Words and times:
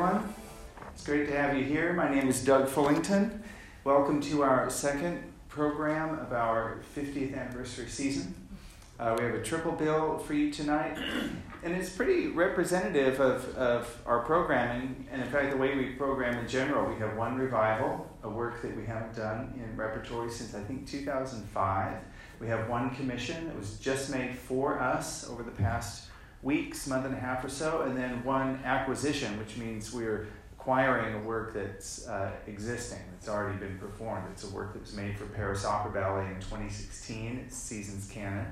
everyone. 0.00 0.34
It's 0.94 1.04
great 1.04 1.26
to 1.26 1.36
have 1.36 1.54
you 1.54 1.62
here. 1.62 1.92
My 1.92 2.08
name 2.08 2.26
is 2.26 2.42
Doug 2.42 2.68
Fullington. 2.68 3.42
Welcome 3.84 4.22
to 4.22 4.42
our 4.42 4.70
second 4.70 5.22
program 5.48 6.18
of 6.18 6.32
our 6.32 6.80
50th 6.96 7.38
anniversary 7.38 7.86
season. 7.86 8.34
Uh, 8.98 9.14
we 9.18 9.24
have 9.24 9.34
a 9.34 9.42
triple 9.42 9.72
bill 9.72 10.16
for 10.16 10.32
you 10.32 10.50
tonight, 10.50 10.96
and 11.62 11.74
it's 11.74 11.90
pretty 11.90 12.28
representative 12.28 13.20
of, 13.20 13.54
of 13.56 14.00
our 14.06 14.20
programming, 14.20 15.06
and 15.12 15.20
in 15.20 15.28
fact, 15.28 15.50
the 15.50 15.58
way 15.58 15.76
we 15.76 15.90
program 15.90 16.38
in 16.38 16.48
general. 16.48 16.90
We 16.90 16.98
have 17.00 17.14
one 17.18 17.36
revival, 17.36 18.08
a 18.22 18.28
work 18.30 18.62
that 18.62 18.74
we 18.74 18.86
haven't 18.86 19.14
done 19.14 19.52
in 19.62 19.76
repertory 19.76 20.30
since 20.30 20.54
I 20.54 20.62
think 20.62 20.88
2005. 20.88 21.98
We 22.40 22.46
have 22.46 22.70
one 22.70 22.94
commission 22.94 23.48
that 23.48 23.58
was 23.58 23.78
just 23.78 24.10
made 24.10 24.34
for 24.34 24.80
us 24.80 25.28
over 25.28 25.42
the 25.42 25.50
past 25.50 26.09
weeks, 26.42 26.86
month 26.86 27.06
and 27.06 27.14
a 27.14 27.18
half 27.18 27.44
or 27.44 27.48
so, 27.48 27.82
and 27.82 27.96
then 27.96 28.24
one 28.24 28.60
acquisition, 28.64 29.38
which 29.38 29.56
means 29.56 29.92
we're 29.92 30.28
acquiring 30.58 31.14
a 31.14 31.18
work 31.20 31.54
that's 31.54 32.06
uh, 32.06 32.30
existing, 32.46 32.98
that's 33.12 33.28
already 33.28 33.58
been 33.58 33.78
performed. 33.78 34.26
It's 34.32 34.44
a 34.44 34.54
work 34.54 34.74
that 34.74 34.82
was 34.82 34.94
made 34.94 35.18
for 35.18 35.26
Paris 35.26 35.64
Opera 35.64 35.92
Ballet 35.92 36.26
in 36.26 36.40
2016. 36.40 37.44
It's 37.46 37.56
Seasons 37.56 38.10
Canon, 38.10 38.46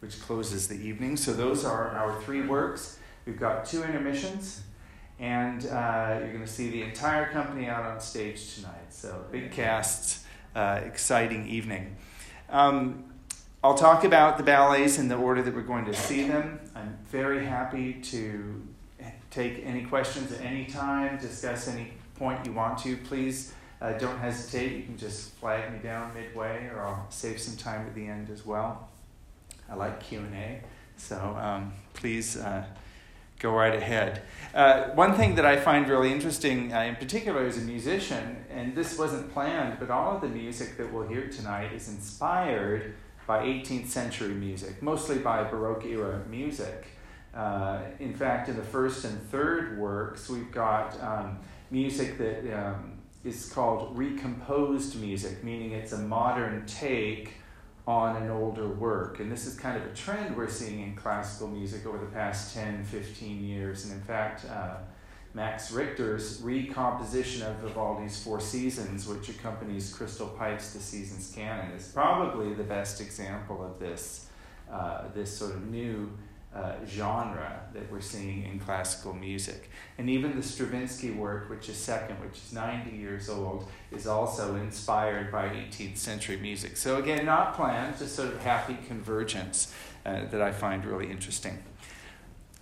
which 0.00 0.20
closes 0.20 0.68
the 0.68 0.74
evening. 0.74 1.16
So 1.16 1.32
those 1.32 1.64
are 1.64 1.90
our 1.90 2.20
three 2.22 2.42
works. 2.42 2.98
We've 3.24 3.40
got 3.40 3.64
two 3.64 3.82
intermissions, 3.82 4.62
and 5.18 5.66
uh, 5.66 6.18
you're 6.20 6.32
going 6.32 6.44
to 6.44 6.46
see 6.46 6.70
the 6.70 6.82
entire 6.82 7.32
company 7.32 7.68
out 7.68 7.84
on 7.84 8.00
stage 8.00 8.54
tonight. 8.54 8.90
So 8.90 9.24
big 9.32 9.50
cast, 9.50 10.24
uh, 10.54 10.80
exciting 10.84 11.48
evening. 11.48 11.96
Um, 12.50 13.04
I'll 13.66 13.74
talk 13.74 14.04
about 14.04 14.36
the 14.36 14.44
ballets 14.44 14.96
in 14.96 15.08
the 15.08 15.16
order 15.16 15.42
that 15.42 15.52
we're 15.52 15.62
going 15.62 15.86
to 15.86 15.92
see 15.92 16.22
them. 16.22 16.60
I'm 16.76 16.96
very 17.10 17.44
happy 17.44 17.94
to 17.94 18.62
take 19.32 19.60
any 19.64 19.82
questions 19.82 20.30
at 20.30 20.40
any 20.40 20.66
time, 20.66 21.18
discuss 21.18 21.66
any 21.66 21.94
point 22.14 22.46
you 22.46 22.52
want 22.52 22.78
to. 22.84 22.96
Please 22.96 23.52
uh, 23.80 23.94
don't 23.94 24.20
hesitate. 24.20 24.76
You 24.76 24.82
can 24.84 24.96
just 24.96 25.32
flag 25.38 25.72
me 25.72 25.80
down 25.80 26.14
midway, 26.14 26.70
or 26.72 26.82
I'll 26.82 27.10
save 27.10 27.40
some 27.40 27.56
time 27.56 27.84
at 27.88 27.94
the 27.96 28.06
end 28.06 28.30
as 28.30 28.46
well. 28.46 28.88
I 29.68 29.74
like 29.74 29.98
Q 29.98 30.20
and 30.20 30.34
A, 30.36 30.62
so 30.96 31.16
um, 31.36 31.72
please 31.92 32.36
uh, 32.36 32.64
go 33.40 33.50
right 33.50 33.74
ahead. 33.74 34.22
Uh, 34.54 34.90
one 34.90 35.14
thing 35.14 35.34
that 35.34 35.44
I 35.44 35.56
find 35.56 35.88
really 35.88 36.12
interesting, 36.12 36.72
uh, 36.72 36.82
in 36.82 36.94
particular 36.94 37.44
as 37.44 37.58
a 37.58 37.62
musician, 37.62 38.44
and 38.48 38.76
this 38.76 38.96
wasn't 38.96 39.32
planned, 39.32 39.78
but 39.80 39.90
all 39.90 40.14
of 40.14 40.20
the 40.20 40.28
music 40.28 40.76
that 40.76 40.92
we'll 40.92 41.08
hear 41.08 41.26
tonight 41.26 41.72
is 41.72 41.88
inspired 41.88 42.94
by 43.26 43.44
18th 43.44 43.88
century 43.88 44.34
music, 44.34 44.82
mostly 44.82 45.18
by 45.18 45.44
Baroque 45.44 45.84
era 45.84 46.22
music. 46.28 46.86
Uh, 47.34 47.80
in 47.98 48.14
fact, 48.14 48.48
in 48.48 48.56
the 48.56 48.62
first 48.62 49.04
and 49.04 49.20
third 49.30 49.78
works, 49.78 50.28
we've 50.28 50.52
got 50.52 50.98
um, 51.02 51.38
music 51.70 52.16
that 52.18 52.50
um, 52.56 52.98
is 53.24 53.50
called 53.52 53.96
recomposed 53.96 55.00
music, 55.00 55.42
meaning 55.42 55.72
it's 55.72 55.92
a 55.92 55.98
modern 55.98 56.64
take 56.66 57.34
on 57.86 58.16
an 58.16 58.30
older 58.30 58.68
work. 58.68 59.20
And 59.20 59.30
this 59.30 59.46
is 59.46 59.54
kind 59.54 59.76
of 59.76 59.84
a 59.86 59.94
trend 59.94 60.36
we're 60.36 60.48
seeing 60.48 60.82
in 60.82 60.96
classical 60.96 61.48
music 61.48 61.86
over 61.86 61.98
the 61.98 62.06
past 62.06 62.54
10, 62.54 62.84
15 62.84 63.44
years. 63.44 63.84
And 63.84 63.94
in 63.94 64.00
fact, 64.00 64.44
uh, 64.46 64.76
Max 65.36 65.70
Richter's 65.70 66.40
recomposition 66.40 67.42
of 67.42 67.56
Vivaldi's 67.56 68.18
Four 68.22 68.40
Seasons, 68.40 69.06
which 69.06 69.28
accompanies 69.28 69.92
Crystal 69.92 70.28
Pite's 70.28 70.72
The 70.72 70.80
Seasons 70.80 71.30
Canon, 71.36 71.72
is 71.72 71.88
probably 71.88 72.54
the 72.54 72.62
best 72.62 73.02
example 73.02 73.62
of 73.62 73.78
this, 73.78 74.30
uh, 74.72 75.08
this 75.14 75.30
sort 75.30 75.54
of 75.54 75.66
new 75.66 76.10
uh, 76.54 76.76
genre 76.88 77.60
that 77.74 77.92
we're 77.92 78.00
seeing 78.00 78.44
in 78.44 78.58
classical 78.58 79.12
music. 79.12 79.70
And 79.98 80.08
even 80.08 80.34
the 80.34 80.42
Stravinsky 80.42 81.10
work, 81.10 81.50
which 81.50 81.68
is 81.68 81.76
second, 81.76 82.16
which 82.22 82.38
is 82.38 82.54
90 82.54 82.96
years 82.96 83.28
old, 83.28 83.68
is 83.92 84.06
also 84.06 84.56
inspired 84.56 85.30
by 85.30 85.48
18th 85.48 85.98
century 85.98 86.38
music. 86.38 86.78
So, 86.78 86.96
again, 86.96 87.26
not 87.26 87.54
planned, 87.54 87.98
just 87.98 88.16
sort 88.16 88.28
of 88.28 88.42
happy 88.42 88.78
convergence 88.88 89.74
uh, 90.06 90.24
that 90.30 90.40
I 90.40 90.50
find 90.50 90.82
really 90.86 91.10
interesting. 91.10 91.58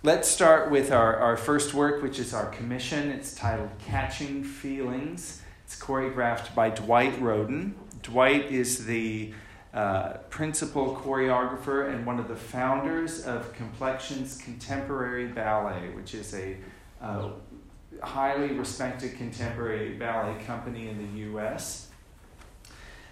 Let's 0.05 0.29
start 0.29 0.69
with 0.69 0.91
our, 0.91 1.15
our 1.17 1.35
first 1.35 1.73
work, 1.73 2.03
which 2.03 2.19
is 2.19 2.31
our 2.31 2.45
commission. 2.51 3.09
It's 3.09 3.33
titled 3.33 3.71
Catching 3.83 4.43
Feelings. 4.43 5.41
It's 5.63 5.79
choreographed 5.79 6.53
by 6.53 6.69
Dwight 6.69 7.19
Rhoden. 7.19 7.73
Dwight 8.03 8.51
is 8.51 8.85
the 8.85 9.33
uh, 9.73 10.17
principal 10.29 10.95
choreographer 11.03 11.91
and 11.91 12.05
one 12.05 12.19
of 12.19 12.27
the 12.27 12.35
founders 12.35 13.25
of 13.25 13.51
Complexions 13.53 14.37
Contemporary 14.37 15.25
Ballet, 15.25 15.89
which 15.95 16.13
is 16.13 16.35
a 16.35 16.55
uh, 17.01 17.29
highly 18.03 18.49
respected 18.49 19.17
contemporary 19.17 19.95
ballet 19.95 20.39
company 20.43 20.87
in 20.87 20.99
the 20.99 21.21
US. 21.31 21.87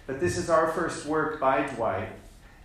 But 0.06 0.20
this 0.20 0.38
is 0.38 0.48
our 0.48 0.68
first 0.68 1.06
work 1.06 1.40
by 1.40 1.66
Dwight. 1.66 2.10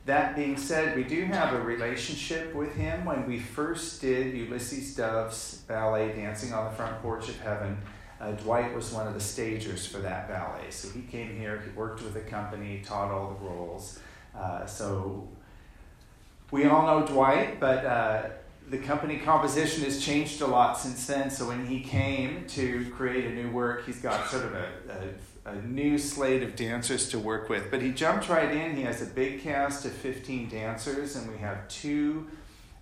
That 0.09 0.35
being 0.35 0.57
said, 0.57 0.95
we 0.95 1.03
do 1.03 1.25
have 1.25 1.53
a 1.53 1.61
relationship 1.61 2.55
with 2.55 2.73
him. 2.73 3.05
When 3.05 3.27
we 3.27 3.37
first 3.37 4.01
did 4.01 4.35
Ulysses 4.35 4.95
Dove's 4.95 5.63
ballet, 5.67 6.13
Dancing 6.13 6.51
on 6.51 6.65
the 6.65 6.71
Front 6.71 6.99
Porch 7.03 7.29
of 7.29 7.39
Heaven, 7.41 7.77
uh, 8.19 8.31
Dwight 8.31 8.73
was 8.73 8.91
one 8.91 9.05
of 9.05 9.13
the 9.13 9.19
stagers 9.19 9.85
for 9.85 9.99
that 9.99 10.27
ballet. 10.27 10.71
So 10.71 10.89
he 10.89 11.03
came 11.03 11.37
here, 11.37 11.61
he 11.63 11.69
worked 11.77 12.01
with 12.01 12.15
the 12.15 12.21
company, 12.21 12.81
taught 12.83 13.11
all 13.11 13.37
the 13.39 13.45
roles. 13.45 13.99
Uh, 14.35 14.65
so 14.65 15.27
we 16.49 16.65
all 16.65 16.87
know 16.87 17.05
Dwight, 17.05 17.59
but 17.59 17.85
uh, 17.85 18.29
the 18.67 18.79
company 18.79 19.17
composition 19.17 19.83
has 19.83 20.03
changed 20.03 20.41
a 20.41 20.47
lot 20.47 20.75
since 20.75 21.05
then. 21.05 21.29
So 21.29 21.47
when 21.49 21.67
he 21.67 21.81
came 21.81 22.47
to 22.47 22.89
create 22.95 23.25
a 23.25 23.35
new 23.35 23.51
work, 23.51 23.85
he's 23.85 24.01
got 24.01 24.27
sort 24.27 24.45
of 24.45 24.55
a, 24.55 24.65
a 24.89 25.03
a 25.53 25.61
new 25.65 25.97
slate 25.97 26.43
of 26.43 26.55
dancers 26.55 27.09
to 27.09 27.19
work 27.19 27.49
with. 27.49 27.71
But 27.71 27.81
he 27.81 27.91
jumped 27.91 28.29
right 28.29 28.51
in. 28.51 28.75
He 28.75 28.83
has 28.83 29.01
a 29.01 29.05
big 29.05 29.41
cast 29.41 29.85
of 29.85 29.91
15 29.91 30.49
dancers, 30.49 31.15
and 31.15 31.31
we 31.31 31.37
have 31.39 31.67
two 31.67 32.27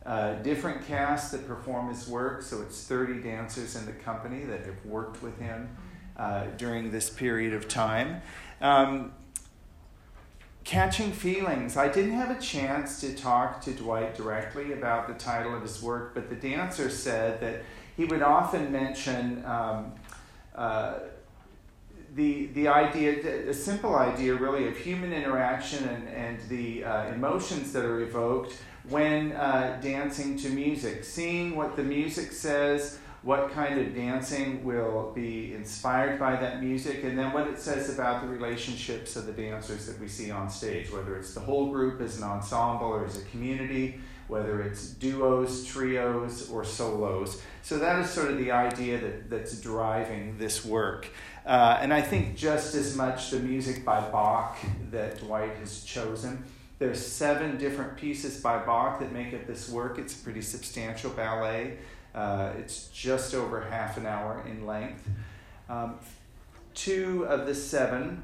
uh, 0.05 0.35
different 0.35 0.87
casts 0.87 1.31
that 1.31 1.47
perform 1.47 1.89
his 1.89 2.07
work. 2.07 2.41
So 2.41 2.61
it's 2.61 2.83
30 2.83 3.21
dancers 3.21 3.75
in 3.75 3.85
the 3.85 3.91
company 3.91 4.43
that 4.45 4.65
have 4.65 4.85
worked 4.85 5.21
with 5.21 5.37
him 5.39 5.69
uh, 6.15 6.45
during 6.57 6.91
this 6.91 7.09
period 7.09 7.53
of 7.53 7.67
time. 7.67 8.21
Um, 8.61 9.13
Catching 10.63 11.13
Feelings. 11.13 11.77
I 11.77 11.87
didn't 11.87 12.13
have 12.13 12.29
a 12.29 12.41
chance 12.41 12.99
to 12.99 13.15
talk 13.15 13.61
to 13.61 13.71
Dwight 13.71 14.15
directly 14.15 14.73
about 14.73 15.07
the 15.07 15.13
title 15.13 15.55
of 15.55 15.61
his 15.61 15.81
work, 15.81 16.13
but 16.13 16.29
the 16.29 16.35
dancer 16.35 16.89
said 16.89 17.39
that 17.39 17.63
he 17.95 18.03
would 18.03 18.21
often 18.21 18.71
mention. 18.71 19.45
Um, 19.45 19.93
uh, 20.53 20.99
the, 22.17 22.47
the 22.47 22.67
idea, 22.67 23.47
a 23.47 23.53
simple 23.53 23.95
idea 23.95 24.33
really 24.33 24.67
of 24.67 24.75
human 24.75 25.13
interaction 25.13 25.87
and, 25.87 26.07
and 26.09 26.39
the 26.49 26.83
uh, 26.83 27.13
emotions 27.13 27.71
that 27.73 27.85
are 27.85 28.01
evoked 28.01 28.57
when 28.89 29.33
uh, 29.33 29.79
dancing 29.83 30.35
to 30.39 30.49
music, 30.49 31.03
seeing 31.03 31.55
what 31.55 31.75
the 31.75 31.83
music 31.83 32.31
says, 32.31 32.97
what 33.21 33.51
kind 33.51 33.79
of 33.79 33.93
dancing 33.93 34.63
will 34.63 35.11
be 35.13 35.53
inspired 35.53 36.19
by 36.19 36.35
that 36.35 36.63
music, 36.63 37.03
and 37.03 37.19
then 37.19 37.31
what 37.33 37.45
it 37.47 37.59
says 37.59 37.93
about 37.93 38.23
the 38.23 38.27
relationships 38.27 39.15
of 39.15 39.27
the 39.27 39.33
dancers 39.33 39.85
that 39.85 39.99
we 39.99 40.07
see 40.07 40.31
on 40.31 40.49
stage, 40.49 40.91
whether 40.91 41.15
it's 41.17 41.35
the 41.35 41.39
whole 41.39 41.71
group 41.71 42.01
as 42.01 42.17
an 42.17 42.23
ensemble 42.23 42.87
or 42.87 43.05
as 43.05 43.21
a 43.21 43.25
community, 43.25 43.99
whether 44.27 44.61
it's 44.61 44.89
duos, 44.89 45.65
trios, 45.65 46.49
or 46.49 46.63
solos. 46.63 47.41
So 47.61 47.79
that 47.79 47.99
is 47.99 48.09
sort 48.09 48.31
of 48.31 48.37
the 48.37 48.51
idea 48.51 48.99
that, 48.99 49.29
that's 49.29 49.59
driving 49.61 50.37
this 50.37 50.65
work. 50.65 51.07
Uh, 51.45 51.77
and 51.81 51.93
I 51.93 52.01
think 52.01 52.35
just 52.35 52.75
as 52.75 52.95
much 52.95 53.29
the 53.31 53.39
music 53.39 53.85
by 53.85 54.01
Bach 54.09 54.57
that 54.91 55.19
Dwight 55.19 55.55
has 55.57 55.83
chosen. 55.83 56.43
There's 56.79 57.03
seven 57.03 57.57
different 57.57 57.97
pieces 57.97 58.39
by 58.39 58.63
Bach 58.63 58.99
that 58.99 59.11
make 59.11 59.33
up 59.33 59.47
this 59.47 59.69
work. 59.69 59.97
It's 59.97 60.19
a 60.19 60.23
pretty 60.23 60.41
substantial 60.41 61.09
ballet. 61.09 61.77
Uh, 62.13 62.51
it's 62.57 62.87
just 62.89 63.33
over 63.33 63.61
half 63.61 63.97
an 63.97 64.05
hour 64.05 64.43
in 64.47 64.65
length. 64.65 65.07
Um, 65.69 65.95
two 66.73 67.25
of 67.27 67.47
the 67.47 67.55
seven 67.55 68.23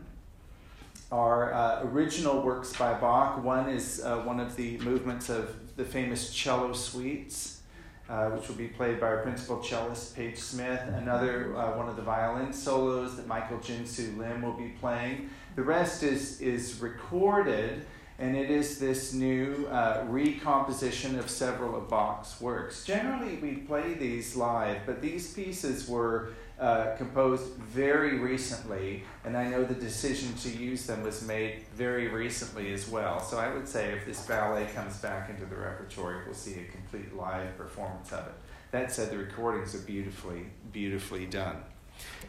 are 1.13 1.53
uh, 1.53 1.83
original 1.83 2.41
works 2.41 2.75
by 2.75 2.93
Bach. 2.95 3.43
One 3.43 3.69
is 3.69 4.01
uh, 4.03 4.17
one 4.21 4.39
of 4.39 4.55
the 4.55 4.79
movements 4.79 5.29
of 5.29 5.75
the 5.77 5.85
famous 5.85 6.33
cello 6.33 6.73
suites 6.73 7.61
uh, 8.09 8.29
which 8.29 8.47
will 8.47 8.55
be 8.55 8.67
played 8.67 8.99
by 8.99 9.07
our 9.07 9.17
principal 9.17 9.61
cellist, 9.61 10.15
Paige 10.15 10.37
Smith. 10.37 10.81
Another 10.95 11.55
uh, 11.55 11.77
one 11.77 11.87
of 11.87 11.95
the 11.95 12.01
violin 12.01 12.51
solos 12.51 13.15
that 13.15 13.27
Michael 13.27 13.59
Jinsoo 13.59 14.17
Lim 14.17 14.41
will 14.41 14.57
be 14.57 14.69
playing. 14.79 15.29
The 15.55 15.63
rest 15.63 16.03
is, 16.03 16.41
is 16.41 16.81
recorded, 16.81 17.85
and 18.19 18.35
it 18.35 18.51
is 18.51 18.77
this 18.77 19.13
new 19.13 19.67
uh, 19.71 20.03
recomposition 20.07 21.17
of 21.17 21.29
several 21.29 21.75
of 21.75 21.89
Bach's 21.89 22.41
works. 22.41 22.85
Generally, 22.85 23.37
we 23.37 23.55
play 23.55 23.93
these 23.93 24.35
live, 24.35 24.81
but 24.85 25.01
these 25.01 25.33
pieces 25.33 25.87
were 25.87 26.33
uh, 26.59 26.95
composed 26.97 27.53
very 27.55 28.19
recently, 28.19 29.03
and 29.25 29.35
I 29.35 29.47
know 29.47 29.63
the 29.63 29.73
decision 29.73 30.33
to 30.35 30.49
use 30.49 30.85
them 30.85 31.03
was 31.03 31.21
made 31.23 31.65
very 31.75 32.07
recently 32.09 32.71
as 32.73 32.87
well. 32.87 33.19
So 33.19 33.37
I 33.37 33.53
would 33.53 33.67
say 33.67 33.91
if 33.91 34.05
this 34.05 34.25
ballet 34.25 34.67
comes 34.75 34.97
back 34.97 35.29
into 35.29 35.45
the 35.45 35.55
repertory, 35.55 36.23
we'll 36.25 36.35
see 36.35 36.59
a 36.59 36.71
complete 36.71 37.15
live 37.15 37.57
performance 37.57 38.11
of 38.11 38.27
it. 38.27 38.33
that 38.71 38.91
said, 38.91 39.09
the 39.09 39.17
recordings 39.17 39.73
are 39.75 39.79
beautifully, 39.79 40.45
beautifully 40.71 41.25
done. 41.25 41.57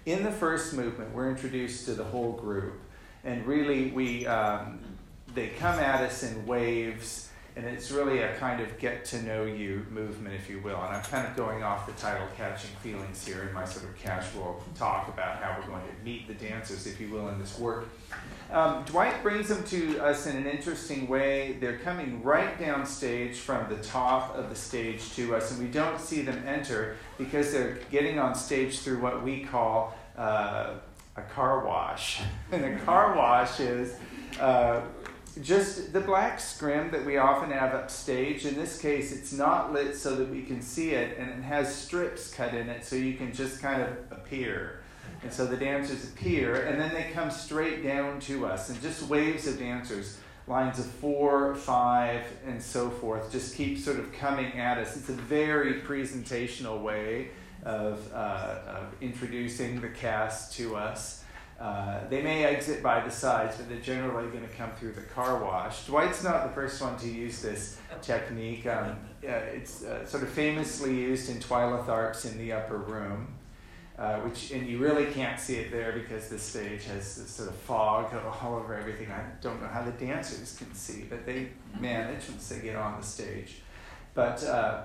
In 0.06 0.22
the 0.22 0.32
first 0.32 0.74
movement, 0.74 1.14
we're 1.14 1.30
introduced 1.30 1.84
to 1.86 1.94
the 1.94 2.04
whole 2.04 2.32
group, 2.32 2.80
and 3.24 3.46
really, 3.46 3.90
we 3.90 4.26
um, 4.26 4.80
they 5.34 5.48
come 5.48 5.78
at 5.78 6.02
us 6.02 6.22
in 6.22 6.46
waves 6.46 7.28
and 7.56 7.66
it's 7.66 7.92
really 7.92 8.18
a 8.18 8.34
kind 8.36 8.60
of 8.60 8.78
get 8.78 9.04
to 9.04 9.22
know 9.22 9.44
you 9.44 9.86
movement, 9.90 10.34
if 10.34 10.50
you 10.50 10.58
will. 10.60 10.80
And 10.82 10.96
I'm 10.96 11.02
kind 11.04 11.26
of 11.26 11.36
going 11.36 11.62
off 11.62 11.86
the 11.86 11.92
title 11.92 12.26
Catching 12.36 12.70
Feelings 12.82 13.24
here 13.24 13.44
in 13.44 13.52
my 13.52 13.64
sort 13.64 13.84
of 13.84 13.96
casual 13.96 14.60
talk 14.74 15.06
about 15.06 15.36
how 15.36 15.56
we're 15.60 15.68
going 15.68 15.82
to 15.82 16.04
meet 16.04 16.26
the 16.26 16.34
dancers, 16.34 16.88
if 16.88 17.00
you 17.00 17.10
will, 17.10 17.28
in 17.28 17.38
this 17.38 17.56
work. 17.58 17.86
Um, 18.50 18.84
Dwight 18.86 19.22
brings 19.22 19.48
them 19.48 19.62
to 19.64 20.00
us 20.00 20.26
in 20.26 20.36
an 20.36 20.46
interesting 20.46 21.06
way. 21.06 21.56
They're 21.60 21.78
coming 21.78 22.24
right 22.24 22.58
down 22.58 22.84
stage 22.86 23.36
from 23.36 23.68
the 23.68 23.80
top 23.82 24.36
of 24.36 24.50
the 24.50 24.56
stage 24.56 25.14
to 25.14 25.36
us, 25.36 25.52
and 25.52 25.60
we 25.60 25.68
don't 25.68 26.00
see 26.00 26.22
them 26.22 26.42
enter 26.46 26.96
because 27.18 27.52
they're 27.52 27.78
getting 27.90 28.18
on 28.18 28.34
stage 28.34 28.80
through 28.80 29.00
what 29.00 29.22
we 29.22 29.44
call 29.44 29.96
uh, 30.18 30.74
a 31.16 31.22
car 31.22 31.64
wash. 31.64 32.20
and 32.52 32.64
a 32.64 32.78
car 32.80 33.16
wash 33.16 33.60
is. 33.60 33.94
Uh, 34.40 34.80
just 35.42 35.92
the 35.92 36.00
black 36.00 36.38
scrim 36.38 36.90
that 36.92 37.04
we 37.04 37.16
often 37.16 37.50
have 37.50 37.74
upstage. 37.74 38.46
In 38.46 38.54
this 38.54 38.80
case, 38.80 39.12
it's 39.12 39.32
not 39.32 39.72
lit 39.72 39.96
so 39.96 40.14
that 40.16 40.28
we 40.28 40.42
can 40.42 40.62
see 40.62 40.90
it, 40.90 41.18
and 41.18 41.30
it 41.30 41.42
has 41.42 41.74
strips 41.74 42.32
cut 42.32 42.54
in 42.54 42.68
it 42.68 42.84
so 42.84 42.96
you 42.96 43.14
can 43.14 43.32
just 43.32 43.60
kind 43.60 43.82
of 43.82 43.88
appear. 44.10 44.80
And 45.22 45.32
so 45.32 45.46
the 45.46 45.56
dancers 45.56 46.04
appear, 46.04 46.66
and 46.66 46.80
then 46.80 46.92
they 46.92 47.10
come 47.12 47.30
straight 47.30 47.82
down 47.82 48.20
to 48.20 48.46
us, 48.46 48.68
and 48.68 48.80
just 48.82 49.02
waves 49.08 49.46
of 49.46 49.58
dancers, 49.58 50.18
lines 50.46 50.78
of 50.78 50.86
four, 50.86 51.54
five, 51.54 52.22
and 52.46 52.62
so 52.62 52.90
forth, 52.90 53.32
just 53.32 53.56
keep 53.56 53.78
sort 53.78 53.98
of 53.98 54.12
coming 54.12 54.52
at 54.58 54.78
us. 54.78 54.96
It's 54.96 55.08
a 55.08 55.14
very 55.14 55.80
presentational 55.80 56.82
way 56.82 57.30
of, 57.64 58.06
uh, 58.12 58.58
of 58.66 58.94
introducing 59.00 59.80
the 59.80 59.88
cast 59.88 60.54
to 60.56 60.76
us. 60.76 61.23
Uh, 61.64 62.06
they 62.10 62.20
may 62.20 62.44
exit 62.44 62.82
by 62.82 63.00
the 63.00 63.10
sides, 63.10 63.56
but 63.56 63.66
they're 63.70 63.78
generally 63.78 64.28
going 64.28 64.46
to 64.46 64.54
come 64.54 64.70
through 64.72 64.92
the 64.92 65.00
car 65.00 65.42
wash. 65.42 65.86
Dwight's 65.86 66.22
not 66.22 66.46
the 66.46 66.52
first 66.52 66.78
one 66.82 66.98
to 66.98 67.08
use 67.08 67.40
this 67.40 67.78
technique. 68.02 68.66
Um, 68.66 68.98
uh, 69.26 69.30
it's 69.30 69.82
uh, 69.82 70.04
sort 70.04 70.24
of 70.24 70.28
famously 70.28 70.94
used 70.94 71.30
in 71.30 71.38
Twyla 71.38 71.86
Tharp's 71.86 72.26
in 72.26 72.36
the 72.36 72.52
upper 72.52 72.76
room, 72.76 73.28
uh, 73.98 74.16
which 74.16 74.50
and 74.50 74.66
you 74.66 74.76
really 74.76 75.06
can't 75.06 75.40
see 75.40 75.54
it 75.54 75.72
there 75.72 75.92
because 75.92 76.28
the 76.28 76.38
stage 76.38 76.84
has 76.84 77.16
this 77.16 77.30
sort 77.30 77.48
of 77.48 77.54
fog 77.54 78.12
all 78.42 78.56
over 78.56 78.74
everything. 78.74 79.10
I 79.10 79.22
don't 79.40 79.62
know 79.62 79.68
how 79.68 79.84
the 79.84 79.92
dancers 79.92 80.54
can 80.58 80.74
see, 80.74 81.06
but 81.08 81.24
they 81.24 81.48
manage 81.80 82.28
once 82.28 82.46
they 82.46 82.60
get 82.60 82.76
on 82.76 83.00
the 83.00 83.06
stage. 83.06 83.62
But 84.12 84.44
uh, 84.44 84.82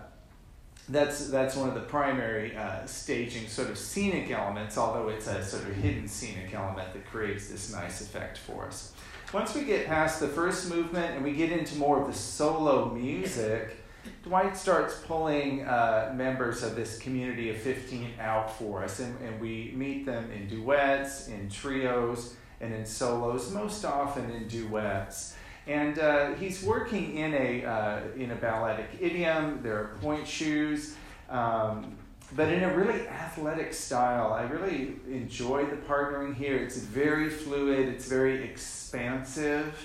that's 0.90 1.28
that's 1.28 1.56
one 1.56 1.70
of 1.70 1.76
the 1.76 1.82
primary 1.82 2.56
uh, 2.56 2.86
staging 2.86 3.48
sort 3.48 3.70
of 3.70 3.78
scenic 3.78 4.32
elements, 4.32 4.78
although 4.78 5.10
it's 5.10 5.28
a 5.28 5.44
sort 5.44 5.64
of 5.64 5.76
hidden 5.76 6.08
scenic 6.08 6.54
element 6.54 6.94
that 6.94 7.06
creates 7.06 7.48
this 7.48 7.72
nice 7.72 8.02
effect 8.02 8.38
for 8.38 8.66
us. 8.66 8.94
Once 9.32 9.54
we 9.54 9.64
get 9.64 9.86
past 9.86 10.20
the 10.20 10.28
first 10.28 10.70
movement 10.70 11.16
and 11.16 11.24
we 11.24 11.34
get 11.34 11.52
into 11.52 11.78
more 11.78 12.02
of 12.02 12.08
the 12.08 12.14
solo 12.14 12.92
music, 12.94 13.78
Dwight 14.24 14.58
starts 14.58 14.96
pulling 15.06 15.64
uh, 15.66 16.12
members 16.16 16.64
of 16.64 16.76
this 16.76 16.98
community 16.98 17.52
of 17.52 17.58
15 17.58 18.14
out 18.20 18.52
for 18.52 18.84
us, 18.84 19.00
and, 19.00 19.16
and 19.22 19.40
we 19.40 19.72
meet 19.76 20.06
them 20.06 20.32
in 20.32 20.48
duets, 20.48 21.28
in 21.28 21.50
trios, 21.50 22.36
and 22.60 22.74
in 22.74 22.86
solos, 22.86 23.52
most 23.52 23.86
often 23.86 24.30
in 24.32 24.48
duets. 24.48 25.36
And 25.70 26.00
uh, 26.00 26.34
he's 26.34 26.64
working 26.64 27.16
in 27.16 27.32
a, 27.36 27.64
uh, 27.64 28.00
in 28.18 28.32
a 28.32 28.36
balletic 28.36 28.90
idiom. 29.00 29.60
There 29.62 29.78
are 29.78 29.98
point 30.02 30.28
shoes, 30.28 30.96
um, 31.30 31.96
but 32.36 32.50
in 32.50 32.64
a 32.64 32.76
really 32.76 33.08
athletic 33.08 33.76
style. 33.76 34.34
I 34.34 34.44
really 34.44 34.96
enjoy 35.08 35.66
the 35.66 35.76
partnering 35.76 36.34
here. 36.34 36.56
It's 36.58 36.78
very 36.80 37.30
fluid, 37.30 37.88
it's 37.88 38.08
very 38.08 38.44
expansive, 38.44 39.78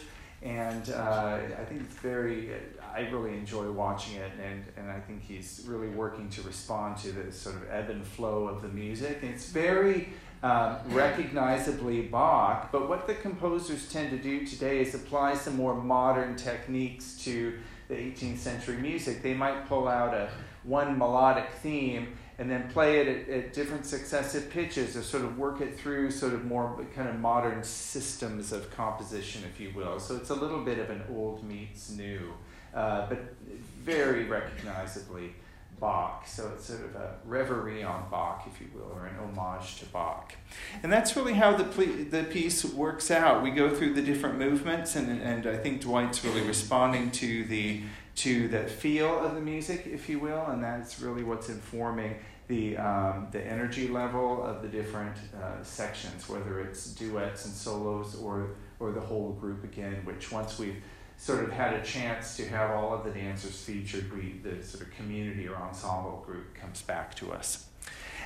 and 0.42 0.88
uh, 0.88 1.40
I 1.60 1.64
think 1.66 1.82
it's 1.82 1.96
very, 1.96 2.52
I 2.94 3.00
really 3.00 3.34
enjoy 3.34 3.70
watching 3.70 4.16
it, 4.16 4.32
and, 4.42 4.64
and 4.78 4.90
I 4.90 5.00
think 5.00 5.22
he's 5.22 5.66
really 5.66 5.88
working 5.88 6.30
to 6.30 6.42
respond 6.42 6.96
to 6.98 7.12
the 7.12 7.30
sort 7.30 7.56
of 7.56 7.70
ebb 7.70 7.90
and 7.90 8.06
flow 8.06 8.48
of 8.48 8.62
the 8.62 8.68
music. 8.68 9.18
And 9.20 9.34
it's 9.34 9.50
very 9.50 10.14
um, 10.44 10.76
recognizably 10.88 12.02
Bach, 12.02 12.70
but 12.70 12.86
what 12.86 13.06
the 13.06 13.14
composers 13.14 13.90
tend 13.90 14.10
to 14.10 14.18
do 14.18 14.46
today 14.46 14.80
is 14.80 14.94
apply 14.94 15.36
some 15.36 15.56
more 15.56 15.74
modern 15.74 16.36
techniques 16.36 17.16
to 17.24 17.58
the 17.88 17.94
18th 17.94 18.36
century 18.36 18.76
music. 18.76 19.22
They 19.22 19.32
might 19.32 19.66
pull 19.66 19.88
out 19.88 20.12
a 20.12 20.28
one 20.62 20.98
melodic 20.98 21.48
theme 21.62 22.08
and 22.38 22.50
then 22.50 22.68
play 22.68 23.00
it 23.00 23.08
at, 23.08 23.28
at, 23.34 23.52
different 23.54 23.86
successive 23.86 24.50
pitches 24.50 24.98
or 24.98 25.02
sort 25.02 25.24
of 25.24 25.38
work 25.38 25.62
it 25.62 25.78
through 25.78 26.10
sort 26.10 26.34
of 26.34 26.44
more 26.44 26.84
kind 26.94 27.08
of 27.08 27.18
modern 27.18 27.64
systems 27.64 28.52
of 28.52 28.70
composition, 28.76 29.42
if 29.50 29.58
you 29.58 29.72
will. 29.74 29.98
So 29.98 30.14
it's 30.14 30.28
a 30.28 30.34
little 30.34 30.62
bit 30.62 30.78
of 30.78 30.90
an 30.90 31.04
old 31.10 31.42
meets 31.42 31.90
new, 31.90 32.34
uh, 32.74 33.06
but 33.08 33.34
very 33.82 34.24
recognizably 34.24 35.36
Bach. 35.80 36.26
So 36.26 36.50
it's 36.54 36.66
sort 36.66 36.84
of 36.84 36.94
a 36.96 37.16
reverie 37.24 37.82
on 37.82 38.08
Bach, 38.10 38.46
if 38.46 38.60
you 38.60 38.68
will, 38.74 38.90
or 38.92 39.06
an 39.06 39.16
homage 39.16 39.78
to 39.80 39.86
Bach. 39.86 40.34
And 40.82 40.92
that's 40.92 41.16
really 41.16 41.34
how 41.34 41.56
the, 41.56 41.64
ple- 41.64 42.04
the 42.10 42.24
piece 42.24 42.64
works 42.64 43.10
out. 43.10 43.42
We 43.42 43.50
go 43.50 43.74
through 43.74 43.94
the 43.94 44.02
different 44.02 44.38
movements, 44.38 44.96
and, 44.96 45.20
and 45.20 45.46
I 45.46 45.56
think 45.56 45.80
Dwight's 45.82 46.24
really 46.24 46.42
responding 46.42 47.10
to 47.12 47.44
the 47.44 47.82
to 48.16 48.46
the 48.46 48.62
feel 48.62 49.18
of 49.18 49.34
the 49.34 49.40
music, 49.40 49.88
if 49.92 50.08
you 50.08 50.20
will, 50.20 50.46
and 50.46 50.62
that's 50.62 51.00
really 51.00 51.24
what's 51.24 51.48
informing 51.48 52.14
the, 52.46 52.76
um, 52.76 53.28
the 53.32 53.44
energy 53.44 53.88
level 53.88 54.44
of 54.44 54.62
the 54.62 54.68
different 54.68 55.16
uh, 55.34 55.62
sections, 55.62 56.28
whether 56.28 56.60
it's 56.60 56.92
duets 56.92 57.46
and 57.46 57.54
solos 57.54 58.14
or, 58.16 58.50
or 58.78 58.92
the 58.92 59.00
whole 59.00 59.32
group 59.32 59.64
again, 59.64 59.96
which 60.04 60.30
once 60.30 60.58
we've 60.58 60.76
sort 61.16 61.44
of 61.44 61.52
had 61.52 61.74
a 61.74 61.82
chance 61.82 62.36
to 62.36 62.46
have 62.48 62.70
all 62.70 62.92
of 62.92 63.04
the 63.04 63.10
dancers 63.10 63.60
featured, 63.62 64.12
we, 64.14 64.40
the 64.42 64.62
sort 64.62 64.86
of 64.86 64.90
community 64.94 65.48
or 65.48 65.56
ensemble 65.56 66.22
group 66.26 66.54
comes 66.54 66.82
back 66.82 67.14
to 67.16 67.32
us. 67.32 67.66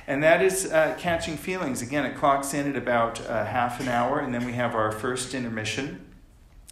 And 0.07 0.23
that 0.23 0.41
is 0.41 0.71
uh, 0.71 0.95
Catching 0.97 1.37
Feelings. 1.37 1.81
Again, 1.81 2.05
it 2.05 2.15
clocks 2.15 2.53
in 2.53 2.69
at 2.69 2.75
about 2.75 3.21
uh, 3.27 3.45
half 3.45 3.79
an 3.79 3.87
hour, 3.87 4.19
and 4.19 4.33
then 4.33 4.45
we 4.45 4.53
have 4.53 4.73
our 4.73 4.91
first 4.91 5.33
intermission. 5.33 6.05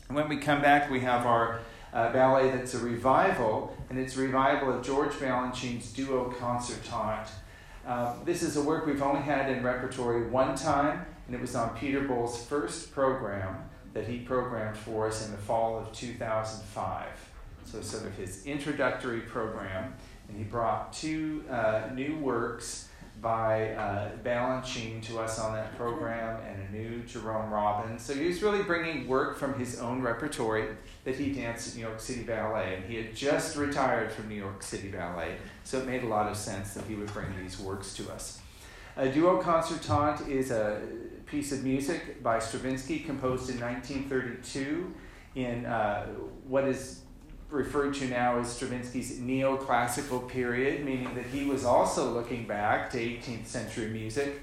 And 0.07 0.15
when 0.15 0.27
we 0.27 0.37
come 0.37 0.61
back, 0.61 0.89
we 0.89 1.01
have 1.01 1.25
our 1.25 1.59
uh, 1.93 2.11
ballet 2.11 2.49
that's 2.49 2.73
a 2.73 2.79
revival, 2.79 3.75
and 3.89 3.99
it's 3.99 4.17
a 4.17 4.21
revival 4.21 4.73
of 4.73 4.85
George 4.85 5.11
Balanchine's 5.19 5.93
duo 5.93 6.33
concertante. 6.39 7.29
Uh, 7.85 8.15
this 8.25 8.41
is 8.43 8.57
a 8.57 8.61
work 8.61 8.85
we've 8.85 9.01
only 9.01 9.21
had 9.21 9.49
in 9.49 9.63
repertory 9.63 10.27
one 10.29 10.55
time, 10.55 11.05
and 11.27 11.35
it 11.35 11.39
was 11.39 11.55
on 11.55 11.75
Peter 11.77 12.01
Boal's 12.01 12.43
first 12.45 12.91
program 12.91 13.69
that 13.97 14.07
he 14.07 14.19
programmed 14.19 14.77
for 14.77 15.07
us 15.07 15.25
in 15.25 15.31
the 15.31 15.37
fall 15.39 15.79
of 15.79 15.91
2005. 15.91 17.07
So, 17.65 17.81
sort 17.81 18.05
of 18.05 18.13
his 18.13 18.45
introductory 18.45 19.21
program. 19.21 19.95
And 20.29 20.37
he 20.37 20.43
brought 20.43 20.93
two 20.93 21.43
uh, 21.49 21.89
new 21.93 22.15
works 22.17 22.89
by 23.19 23.71
uh, 23.71 24.11
Balanchine 24.23 25.01
to 25.01 25.19
us 25.19 25.39
on 25.39 25.53
that 25.53 25.75
program 25.77 26.39
and 26.45 26.69
a 26.69 26.71
new 26.71 26.99
Jerome 27.07 27.51
Robbins. 27.51 28.03
So, 28.03 28.13
he 28.13 28.27
was 28.27 28.43
really 28.43 28.61
bringing 28.61 29.07
work 29.07 29.39
from 29.39 29.57
his 29.57 29.79
own 29.79 30.03
repertory 30.03 30.67
that 31.03 31.15
he 31.15 31.31
danced 31.31 31.69
at 31.69 31.75
New 31.75 31.81
York 31.81 31.99
City 31.99 32.21
Ballet. 32.21 32.75
And 32.75 32.85
he 32.85 32.97
had 32.97 33.15
just 33.15 33.57
retired 33.57 34.11
from 34.11 34.29
New 34.29 34.35
York 34.35 34.61
City 34.61 34.89
Ballet. 34.89 35.37
So, 35.63 35.79
it 35.79 35.87
made 35.87 36.03
a 36.03 36.07
lot 36.07 36.29
of 36.29 36.37
sense 36.37 36.75
that 36.75 36.85
he 36.85 36.93
would 36.93 37.11
bring 37.13 37.27
these 37.41 37.59
works 37.59 37.95
to 37.95 38.11
us. 38.11 38.41
A 38.95 39.09
duo 39.09 39.41
concertante 39.41 40.27
is 40.27 40.51
a 40.51 40.81
piece 41.27 41.51
of 41.51 41.63
music 41.63 42.23
by 42.23 42.39
Stravinsky 42.39 42.99
composed 42.99 43.49
in 43.49 43.59
1932 43.59 44.93
in 45.35 45.65
uh, 45.65 46.05
what 46.47 46.67
is 46.67 47.01
referred 47.49 47.93
to 47.93 48.07
now 48.07 48.39
as 48.39 48.47
Stravinsky's 48.47 49.19
neoclassical 49.19 50.27
period, 50.27 50.83
meaning 50.83 51.13
that 51.15 51.25
he 51.27 51.45
was 51.45 51.63
also 51.63 52.11
looking 52.11 52.45
back 52.45 52.89
to 52.91 52.97
18th 52.97 53.45
century 53.45 53.87
music. 53.89 54.41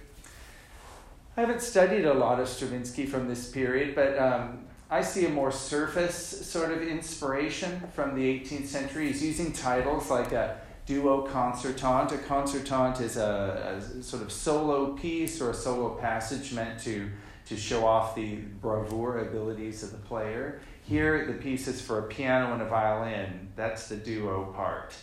I 1.36 1.40
haven't 1.40 1.62
studied 1.62 2.04
a 2.04 2.14
lot 2.14 2.38
of 2.40 2.48
Stravinsky 2.48 3.06
from 3.06 3.28
this 3.28 3.50
period, 3.50 3.94
but 3.94 4.18
um, 4.18 4.64
I 4.88 5.02
see 5.02 5.26
a 5.26 5.30
more 5.30 5.50
surface 5.50 6.14
sort 6.16 6.70
of 6.70 6.82
inspiration 6.82 7.82
from 7.94 8.14
the 8.14 8.22
18th 8.22 8.66
century. 8.66 9.08
He's 9.08 9.22
using 9.22 9.52
titles 9.52 10.10
like 10.10 10.32
a 10.32 10.60
duo 10.86 11.26
concertante. 11.26 12.14
A 12.14 12.18
concertante 12.18 13.00
is 13.00 13.16
a, 13.16 13.80
a, 13.98 14.02
sort 14.02 14.22
of 14.22 14.30
solo 14.30 14.92
piece 14.92 15.40
or 15.40 15.50
a 15.50 15.54
solo 15.54 15.90
passage 15.90 16.52
meant 16.52 16.78
to, 16.80 17.10
to 17.46 17.56
show 17.56 17.86
off 17.86 18.14
the 18.14 18.36
bravura 18.60 19.22
abilities 19.22 19.82
of 19.82 19.92
the 19.92 19.98
player. 19.98 20.60
Here, 20.82 21.26
the 21.26 21.34
piece 21.34 21.66
is 21.66 21.80
for 21.80 22.00
a 22.00 22.02
piano 22.02 22.52
and 22.52 22.60
a 22.60 22.66
violin. 22.66 23.52
That's 23.56 23.88
the 23.88 23.96
duo 23.96 24.52
part. 24.54 24.94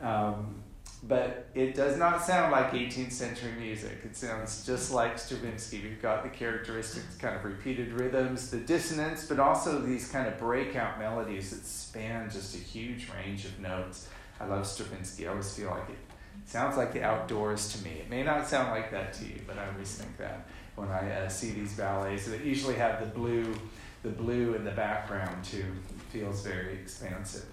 Um, 0.00 0.62
but 1.04 1.46
it 1.54 1.76
does 1.76 1.96
not 1.96 2.24
sound 2.24 2.50
like 2.50 2.72
18th 2.72 3.12
century 3.12 3.52
music. 3.52 3.98
It 4.04 4.16
sounds 4.16 4.66
just 4.66 4.92
like 4.92 5.16
Stravinsky. 5.16 5.80
We've 5.80 6.02
got 6.02 6.24
the 6.24 6.28
characteristics, 6.28 7.16
kind 7.18 7.36
of 7.36 7.44
repeated 7.44 7.92
rhythms, 7.92 8.50
the 8.50 8.56
dissonance, 8.56 9.26
but 9.26 9.38
also 9.38 9.80
these 9.80 10.08
kind 10.10 10.26
of 10.26 10.36
breakout 10.38 10.98
melodies 10.98 11.50
that 11.50 11.64
span 11.64 12.28
just 12.28 12.56
a 12.56 12.58
huge 12.58 13.08
range 13.14 13.44
of 13.44 13.60
notes. 13.60 14.08
I 14.40 14.46
love 14.46 14.66
Stravinsky. 14.66 15.26
I 15.26 15.30
always 15.30 15.52
feel 15.52 15.70
like 15.70 15.88
it 15.90 15.98
sounds 16.44 16.76
like 16.76 16.92
the 16.92 17.02
outdoors 17.02 17.72
to 17.74 17.84
me. 17.84 17.90
It 17.90 18.08
may 18.08 18.22
not 18.22 18.46
sound 18.46 18.70
like 18.70 18.90
that 18.90 19.12
to 19.14 19.24
you, 19.24 19.40
but 19.46 19.58
I 19.58 19.68
always 19.68 19.94
think 19.94 20.16
that 20.18 20.46
when 20.76 20.88
I 20.88 21.10
uh, 21.10 21.28
see 21.28 21.50
these 21.50 21.74
ballets 21.76 22.26
that 22.26 22.44
usually 22.44 22.76
have 22.76 23.00
the 23.00 23.06
blue, 23.06 23.54
the 24.02 24.10
blue 24.10 24.54
in 24.54 24.64
the 24.64 24.70
background 24.70 25.44
too. 25.44 25.64
It 25.90 26.02
feels 26.10 26.44
very 26.44 26.74
expansive. 26.74 27.46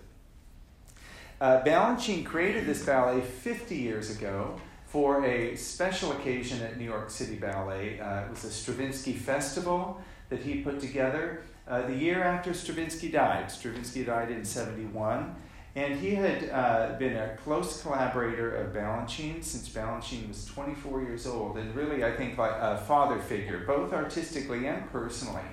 Uh, 1.41 1.61
Balanchine 1.63 2.25
created 2.25 2.65
this 2.65 2.85
ballet 2.85 3.19
50 3.19 3.75
years 3.75 4.15
ago 4.15 4.59
for 4.85 5.25
a 5.25 5.55
special 5.55 6.13
occasion 6.13 6.61
at 6.61 6.77
New 6.77 6.85
York 6.85 7.09
City 7.09 7.35
Ballet. 7.35 7.99
Uh, 7.99 8.21
it 8.21 8.29
was 8.29 8.45
a 8.45 8.51
Stravinsky 8.51 9.13
festival 9.13 9.99
that 10.29 10.41
he 10.41 10.61
put 10.61 10.79
together 10.79 11.43
uh, 11.67 11.81
the 11.81 11.95
year 11.95 12.23
after 12.23 12.53
Stravinsky 12.53 13.09
died. 13.09 13.51
Stravinsky 13.51 14.05
died 14.05 14.31
in 14.31 14.45
71. 14.45 15.35
And 15.75 15.99
he 15.99 16.15
had 16.15 16.49
uh, 16.49 16.97
been 16.97 17.17
a 17.17 17.35
close 17.43 17.81
collaborator 17.81 18.55
of 18.55 18.73
Balanchine 18.73 19.43
since 19.43 19.67
Balanchine 19.67 20.29
was 20.29 20.45
24 20.45 21.03
years 21.03 21.27
old, 21.27 21.57
and 21.57 21.75
really, 21.75 22.05
I 22.05 22.15
think, 22.15 22.37
like 22.37 22.53
a 22.53 22.77
father 22.87 23.19
figure, 23.19 23.65
both 23.67 23.91
artistically 23.91 24.67
and 24.67 24.89
personally. 24.89 25.43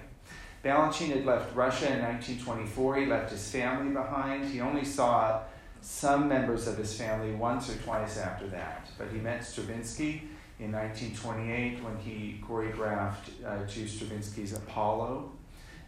Balanchine 0.65 1.09
had 1.09 1.27
left 1.27 1.57
Russia 1.57 1.93
in 1.93 2.03
1924. 2.03 2.97
He 2.99 3.07
left 3.07 3.33
his 3.33 3.51
family 3.51 3.93
behind. 3.93 4.45
He 4.45 4.61
only 4.61 4.85
saw 4.85 5.43
some 5.81 6.29
members 6.29 6.69
of 6.69 6.77
his 6.77 6.97
family 6.97 7.35
once 7.35 7.69
or 7.69 7.75
twice 7.79 8.17
after 8.17 8.47
that. 8.47 8.89
But 8.97 9.09
he 9.09 9.19
met 9.19 9.45
Stravinsky 9.45 10.23
in 10.61 10.71
1928 10.71 11.83
when 11.83 11.97
he 11.97 12.41
choreographed 12.47 13.45
uh, 13.45 13.67
to 13.67 13.89
Stravinsky's 13.89 14.53
Apollo 14.53 15.33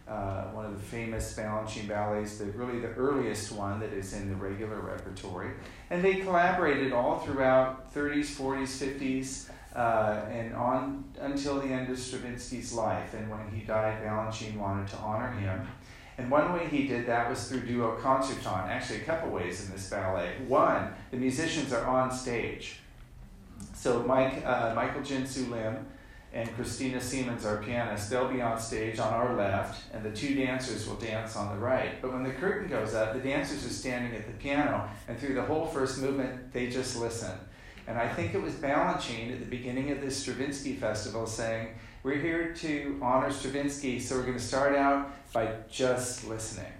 uh, 0.07 0.43
one 0.51 0.65
of 0.65 0.73
the 0.73 0.83
famous 0.83 1.35
Balanchine 1.35 1.87
ballets, 1.87 2.37
the, 2.37 2.45
really 2.45 2.79
the 2.79 2.93
earliest 2.93 3.51
one 3.51 3.79
that 3.79 3.91
is 3.91 4.13
in 4.13 4.29
the 4.29 4.35
regular 4.35 4.79
repertory. 4.79 5.51
And 5.89 6.03
they 6.03 6.15
collaborated 6.15 6.93
all 6.93 7.19
throughout 7.19 7.93
30s, 7.93 8.35
40s, 8.35 8.99
50s, 8.99 9.49
uh, 9.75 10.25
and 10.29 10.53
on 10.55 11.03
until 11.19 11.59
the 11.59 11.67
end 11.67 11.89
of 11.89 11.97
Stravinsky's 11.97 12.71
life. 12.73 13.13
And 13.13 13.29
when 13.29 13.49
he 13.53 13.65
died, 13.65 14.03
Balanchine 14.03 14.57
wanted 14.57 14.87
to 14.89 14.97
honor 14.97 15.31
him. 15.31 15.67
And 16.17 16.31
one 16.31 16.53
way 16.53 16.67
he 16.67 16.87
did 16.87 17.07
that 17.07 17.29
was 17.29 17.49
through 17.49 17.61
duo 17.61 17.95
concertant. 17.95 18.69
Actually, 18.69 19.01
a 19.01 19.03
couple 19.03 19.31
ways 19.31 19.65
in 19.65 19.71
this 19.71 19.89
ballet. 19.89 20.35
One, 20.47 20.93
the 21.11 21.17
musicians 21.17 21.73
are 21.73 21.85
on 21.85 22.11
stage. 22.11 22.79
So 23.73 24.03
Mike, 24.03 24.45
uh, 24.45 24.73
Michael 24.75 25.01
Jin 25.01 25.25
Soo 25.25 25.47
Lim 25.47 25.85
and 26.35 26.53
Christina 26.53 26.99
Siemens, 26.99 27.45
our 27.45 27.63
pianist, 27.63 28.09
they'll 28.09 28.27
be 28.27 28.41
on 28.41 28.59
stage 28.59 28.99
on 28.99 29.13
our 29.13 29.37
left, 29.37 29.81
and 29.93 30.03
the 30.03 30.11
two 30.11 30.35
dancers 30.35 30.85
will 30.85 30.97
dance 30.97 31.37
on 31.37 31.55
the 31.55 31.65
right. 31.65 32.01
But 32.01 32.11
when 32.11 32.23
the 32.23 32.31
curtain 32.31 32.67
goes 32.67 32.93
up, 32.93 33.13
the 33.13 33.21
dancers 33.21 33.65
are 33.65 33.69
standing 33.69 34.13
at 34.13 34.27
the 34.27 34.33
piano, 34.33 34.89
and 35.07 35.17
through 35.17 35.35
the 35.35 35.41
whole 35.41 35.65
first 35.65 36.01
movement, 36.01 36.51
they 36.51 36.67
just 36.67 36.97
listen. 36.97 37.31
And 37.87 37.97
I 37.97 38.09
think 38.09 38.33
it 38.35 38.41
was 38.41 38.53
Balanchine 38.55 39.31
at 39.31 39.39
the 39.39 39.45
beginning 39.45 39.91
of 39.91 40.01
this 40.01 40.17
Stravinsky 40.21 40.75
festival 40.75 41.25
saying, 41.25 41.69
We're 42.03 42.19
here 42.19 42.53
to 42.53 42.99
honor 43.01 43.31
Stravinsky, 43.31 44.01
so 44.01 44.17
we're 44.17 44.23
going 44.23 44.37
to 44.37 44.43
start 44.43 44.75
out 44.75 45.13
by 45.31 45.53
just 45.71 46.27
listening. 46.27 46.73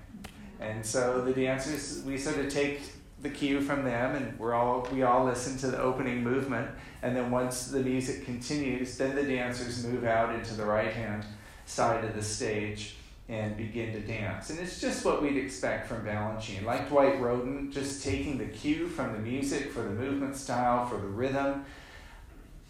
And 0.59 0.85
so 0.85 1.21
the 1.21 1.31
dancers, 1.31 2.03
we 2.03 2.17
sort 2.17 2.39
of 2.39 2.49
take 2.49 2.81
the 3.21 3.29
cue 3.29 3.61
from 3.61 3.83
them, 3.83 4.15
and 4.15 4.37
we're 4.39 4.53
all 4.53 4.87
we 4.91 5.03
all 5.03 5.25
listen 5.25 5.57
to 5.59 5.67
the 5.67 5.81
opening 5.81 6.23
movement, 6.23 6.69
and 7.01 7.15
then 7.15 7.31
once 7.31 7.67
the 7.67 7.79
music 7.79 8.25
continues, 8.25 8.97
then 8.97 9.15
the 9.15 9.23
dancers 9.23 9.85
move 9.85 10.03
out 10.03 10.35
into 10.35 10.53
the 10.53 10.65
right 10.65 10.93
hand 10.93 11.25
side 11.65 12.03
of 12.03 12.13
the 12.13 12.23
stage 12.23 12.95
and 13.27 13.57
begin 13.57 13.91
to 13.93 13.99
dance. 14.01 14.51
And 14.51 14.59
it's 14.59 14.79
just 14.79 15.03
what 15.03 15.21
we'd 15.21 15.37
expect 15.37 15.87
from 15.87 16.05
Balanchine. 16.05 16.63
Like 16.63 16.89
Dwight 16.89 17.19
Rhoden, 17.19 17.71
just 17.71 18.03
taking 18.03 18.37
the 18.37 18.45
cue 18.45 18.87
from 18.87 19.13
the 19.13 19.19
music 19.19 19.71
for 19.71 19.81
the 19.81 19.89
movement 19.89 20.35
style, 20.35 20.85
for 20.85 20.97
the 20.97 21.07
rhythm. 21.07 21.65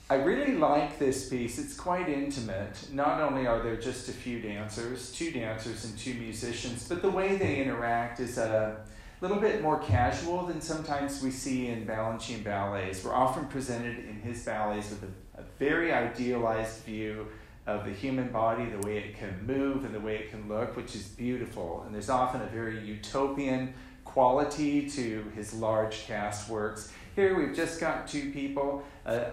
I 0.09 0.15
really 0.15 0.55
like 0.55 0.99
this 0.99 1.29
piece. 1.29 1.57
It's 1.57 1.75
quite 1.75 2.07
intimate. 2.07 2.87
Not 2.93 3.19
only 3.19 3.47
are 3.47 3.61
there 3.61 3.75
just 3.75 4.07
a 4.07 4.13
few 4.13 4.39
dancers, 4.39 5.11
two 5.11 5.31
dancers 5.31 5.83
and 5.83 5.97
two 5.97 6.13
musicians, 6.13 6.87
but 6.87 7.01
the 7.01 7.09
way 7.09 7.35
they 7.35 7.61
interact 7.61 8.19
is 8.19 8.37
a 8.37 8.77
little 9.27 9.41
bit 9.41 9.59
more 9.63 9.79
casual 9.79 10.45
than 10.45 10.61
sometimes 10.61 11.23
we 11.23 11.31
see 11.31 11.67
in 11.67 11.83
Balanchine 11.83 12.43
ballets. 12.43 13.03
We're 13.03 13.15
often 13.15 13.47
presented 13.47 13.97
in 13.97 14.21
his 14.21 14.45
ballets 14.45 14.91
with 14.91 15.01
a, 15.01 15.41
a 15.41 15.43
very 15.57 15.91
idealized 15.91 16.83
view 16.83 17.27
of 17.65 17.85
the 17.85 17.91
human 17.91 18.31
body, 18.31 18.65
the 18.65 18.85
way 18.85 18.97
it 18.97 19.17
can 19.17 19.43
move 19.47 19.83
and 19.83 19.95
the 19.95 19.99
way 19.99 20.17
it 20.17 20.29
can 20.29 20.47
look, 20.47 20.75
which 20.75 20.93
is 20.93 21.07
beautiful. 21.07 21.81
And 21.85 21.95
there's 21.95 22.11
often 22.11 22.41
a 22.41 22.45
very 22.45 22.79
utopian 22.85 23.73
quality 24.03 24.87
to 24.91 25.25
his 25.35 25.55
large 25.55 26.05
cast 26.05 26.47
works. 26.47 26.93
Here 27.15 27.35
we've 27.35 27.55
just 27.55 27.79
got 27.79 28.07
two 28.07 28.31
people. 28.31 28.83
Uh, 29.07 29.25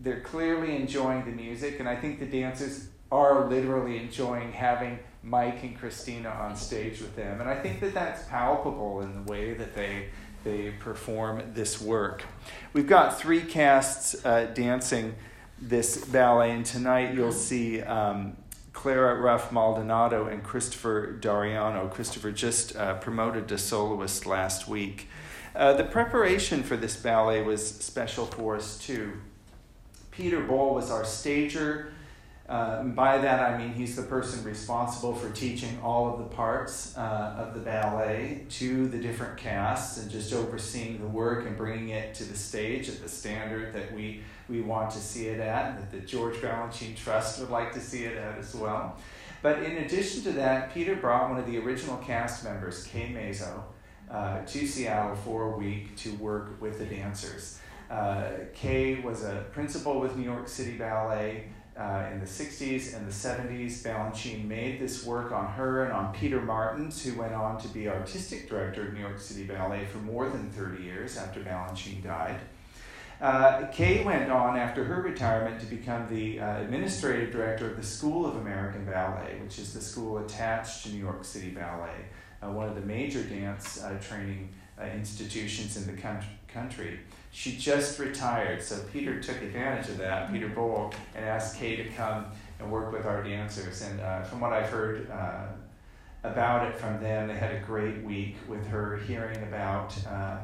they're 0.00 0.22
clearly 0.22 0.74
enjoying 0.74 1.24
the 1.24 1.30
music, 1.30 1.78
and 1.78 1.88
I 1.88 1.94
think 1.94 2.18
the 2.18 2.26
dancers 2.26 2.88
are 3.12 3.48
literally 3.48 3.98
enjoying 3.98 4.50
having 4.50 4.98
Mike 5.22 5.62
and 5.62 5.78
Christina 5.78 6.28
on 6.28 6.56
stage 6.56 7.00
with 7.00 7.16
them. 7.16 7.40
And 7.40 7.48
I 7.48 7.56
think 7.56 7.80
that 7.80 7.94
that's 7.94 8.24
palpable 8.24 9.00
in 9.00 9.14
the 9.14 9.30
way 9.30 9.54
that 9.54 9.74
they, 9.74 10.08
they 10.44 10.70
perform 10.78 11.42
this 11.54 11.80
work. 11.80 12.24
We've 12.72 12.86
got 12.86 13.18
three 13.18 13.42
casts 13.42 14.24
uh, 14.24 14.46
dancing 14.54 15.14
this 15.60 16.04
ballet, 16.04 16.52
and 16.52 16.64
tonight 16.64 17.14
you'll 17.14 17.32
see 17.32 17.82
um, 17.82 18.36
Clara 18.72 19.20
Ruf 19.20 19.50
Maldonado 19.50 20.26
and 20.26 20.42
Christopher 20.42 21.12
D'Ariano. 21.12 21.90
Christopher 21.90 22.30
just 22.30 22.76
uh, 22.76 22.94
promoted 22.94 23.48
to 23.48 23.58
soloist 23.58 24.24
last 24.24 24.68
week. 24.68 25.08
Uh, 25.56 25.72
the 25.72 25.82
preparation 25.82 26.62
for 26.62 26.76
this 26.76 26.94
ballet 26.96 27.42
was 27.42 27.66
special 27.66 28.26
for 28.26 28.54
us 28.54 28.78
too. 28.78 29.14
Peter 30.12 30.40
Boal 30.40 30.74
was 30.74 30.90
our 30.90 31.04
stager. 31.04 31.92
Uh, 32.48 32.82
by 32.82 33.18
that 33.18 33.40
I 33.40 33.58
mean 33.58 33.74
he's 33.74 33.94
the 33.94 34.02
person 34.02 34.42
responsible 34.42 35.14
for 35.14 35.28
teaching 35.30 35.78
all 35.82 36.10
of 36.10 36.18
the 36.18 36.34
parts 36.34 36.96
uh, 36.96 37.34
of 37.36 37.52
the 37.52 37.60
ballet 37.60 38.46
to 38.50 38.88
the 38.88 38.96
different 38.96 39.36
casts 39.36 39.98
and 39.98 40.10
just 40.10 40.32
overseeing 40.32 40.98
the 40.98 41.06
work 41.06 41.46
and 41.46 41.58
bringing 41.58 41.90
it 41.90 42.14
to 42.14 42.24
the 42.24 42.36
stage 42.36 42.88
at 42.88 43.02
the 43.02 43.08
standard 43.08 43.74
that 43.74 43.92
we, 43.92 44.22
we 44.48 44.62
want 44.62 44.90
to 44.92 44.98
see 44.98 45.26
it 45.26 45.40
at, 45.40 45.72
and 45.72 45.78
that 45.78 45.90
the 45.90 45.98
George 45.98 46.36
Balanchine 46.36 46.96
Trust 46.96 47.38
would 47.38 47.50
like 47.50 47.70
to 47.74 47.80
see 47.80 48.04
it 48.04 48.16
at 48.16 48.38
as 48.38 48.54
well. 48.54 48.96
But 49.42 49.62
in 49.62 49.76
addition 49.84 50.22
to 50.22 50.32
that, 50.32 50.72
Peter 50.72 50.96
brought 50.96 51.28
one 51.28 51.38
of 51.38 51.46
the 51.46 51.58
original 51.58 51.98
cast 51.98 52.44
members, 52.44 52.84
Kay 52.84 53.12
Mazzo, 53.12 53.62
uh, 54.10 54.42
to 54.46 54.66
Seattle 54.66 55.16
for 55.16 55.52
a 55.52 55.58
week 55.58 55.94
to 55.96 56.14
work 56.14 56.60
with 56.62 56.78
the 56.78 56.86
dancers. 56.86 57.60
Uh, 57.90 58.30
Kay 58.54 59.00
was 59.00 59.22
a 59.22 59.44
principal 59.52 60.00
with 60.00 60.16
New 60.16 60.24
York 60.24 60.48
City 60.48 60.78
Ballet 60.78 61.44
uh, 61.78 62.08
in 62.12 62.18
the 62.18 62.26
60s 62.26 62.96
and 62.96 63.06
the 63.06 63.12
70s. 63.12 63.82
Balanchine 63.82 64.44
made 64.46 64.80
this 64.80 65.04
work 65.04 65.30
on 65.30 65.46
her 65.52 65.84
and 65.84 65.92
on 65.92 66.12
Peter 66.12 66.40
Martins, 66.40 67.04
who 67.04 67.16
went 67.18 67.32
on 67.32 67.58
to 67.60 67.68
be 67.68 67.88
artistic 67.88 68.48
director 68.48 68.88
of 68.88 68.94
New 68.94 69.00
York 69.00 69.20
City 69.20 69.44
Ballet 69.44 69.84
for 69.86 69.98
more 69.98 70.28
than 70.28 70.50
30 70.50 70.82
years 70.82 71.16
after 71.16 71.40
Balanchine 71.40 72.02
died. 72.02 72.40
Uh, 73.20 73.66
Kay 73.72 74.04
went 74.04 74.30
on 74.30 74.56
after 74.56 74.84
her 74.84 75.02
retirement 75.02 75.60
to 75.60 75.66
become 75.66 76.06
the 76.08 76.38
uh, 76.38 76.60
administrative 76.60 77.32
director 77.32 77.68
of 77.68 77.76
the 77.76 77.82
School 77.82 78.26
of 78.26 78.36
American 78.36 78.84
Ballet, 78.84 79.38
which 79.42 79.58
is 79.58 79.72
the 79.72 79.80
school 79.80 80.18
attached 80.18 80.84
to 80.84 80.90
New 80.90 80.98
York 80.98 81.24
City 81.24 81.50
Ballet, 81.50 82.06
uh, 82.42 82.50
one 82.50 82.68
of 82.68 82.76
the 82.76 82.80
major 82.82 83.22
dance 83.22 83.82
uh, 83.82 83.98
training 84.00 84.50
uh, 84.80 84.84
institutions 84.84 85.76
in 85.76 85.92
the 85.92 86.00
country. 86.46 87.00
She 87.38 87.56
just 87.56 88.00
retired, 88.00 88.60
so 88.60 88.80
Peter 88.92 89.20
took 89.20 89.40
advantage 89.40 89.88
of 89.90 89.98
that, 89.98 90.32
Peter 90.32 90.48
Boal, 90.48 90.92
and 91.14 91.24
asked 91.24 91.56
Kay 91.56 91.76
to 91.76 91.84
come 91.90 92.24
and 92.58 92.68
work 92.68 92.90
with 92.92 93.06
our 93.06 93.22
dancers. 93.22 93.80
And 93.80 94.00
uh, 94.00 94.22
from 94.24 94.40
what 94.40 94.52
I've 94.52 94.68
heard 94.68 95.08
uh, 95.08 95.44
about 96.24 96.66
it 96.66 96.74
from 96.74 97.00
them, 97.00 97.28
they 97.28 97.36
had 97.36 97.54
a 97.54 97.60
great 97.60 98.02
week 98.02 98.38
with 98.48 98.66
her 98.66 98.96
hearing 98.96 99.40
about 99.44 99.94
uh, 100.08 100.38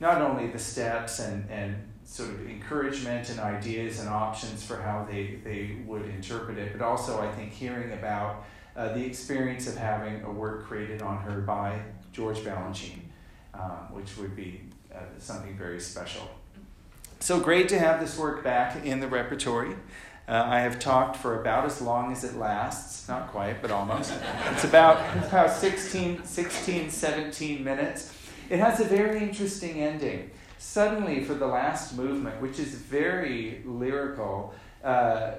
not 0.00 0.20
only 0.20 0.48
the 0.48 0.58
steps 0.58 1.18
and, 1.20 1.48
and 1.48 1.76
sort 2.04 2.28
of 2.28 2.46
encouragement 2.46 3.30
and 3.30 3.40
ideas 3.40 4.00
and 4.00 4.10
options 4.10 4.62
for 4.62 4.76
how 4.76 5.06
they, 5.10 5.38
they 5.44 5.78
would 5.86 6.04
interpret 6.04 6.58
it, 6.58 6.76
but 6.76 6.84
also 6.84 7.22
I 7.22 7.32
think 7.32 7.52
hearing 7.52 7.94
about 7.94 8.44
uh, 8.76 8.92
the 8.92 9.02
experience 9.02 9.66
of 9.66 9.78
having 9.78 10.22
a 10.24 10.30
work 10.30 10.66
created 10.66 11.00
on 11.00 11.22
her 11.22 11.40
by 11.40 11.80
George 12.12 12.40
Balanchine, 12.40 13.00
um, 13.54 13.94
which 13.94 14.18
would 14.18 14.36
be 14.36 14.60
uh, 14.94 15.00
something 15.18 15.56
very 15.56 15.80
special. 15.80 16.28
So 17.20 17.40
great 17.40 17.68
to 17.70 17.78
have 17.78 18.00
this 18.00 18.18
work 18.18 18.44
back 18.44 18.84
in 18.84 19.00
the 19.00 19.08
repertory. 19.08 19.76
Uh, 20.26 20.42
I 20.46 20.60
have 20.60 20.78
talked 20.78 21.16
for 21.16 21.40
about 21.40 21.66
as 21.66 21.82
long 21.82 22.12
as 22.12 22.24
it 22.24 22.36
lasts, 22.36 23.08
not 23.08 23.28
quite, 23.28 23.60
but 23.60 23.70
almost. 23.70 24.12
It's 24.52 24.64
about, 24.64 25.16
it's 25.16 25.28
about 25.28 25.50
16, 25.50 26.24
16, 26.24 26.90
17 26.90 27.64
minutes. 27.64 28.14
It 28.48 28.58
has 28.58 28.80
a 28.80 28.84
very 28.84 29.20
interesting 29.20 29.82
ending. 29.82 30.30
Suddenly, 30.58 31.24
for 31.24 31.34
the 31.34 31.46
last 31.46 31.96
movement, 31.96 32.40
which 32.40 32.58
is 32.58 32.74
very 32.74 33.62
lyrical, 33.66 34.54
uh, 34.82 35.32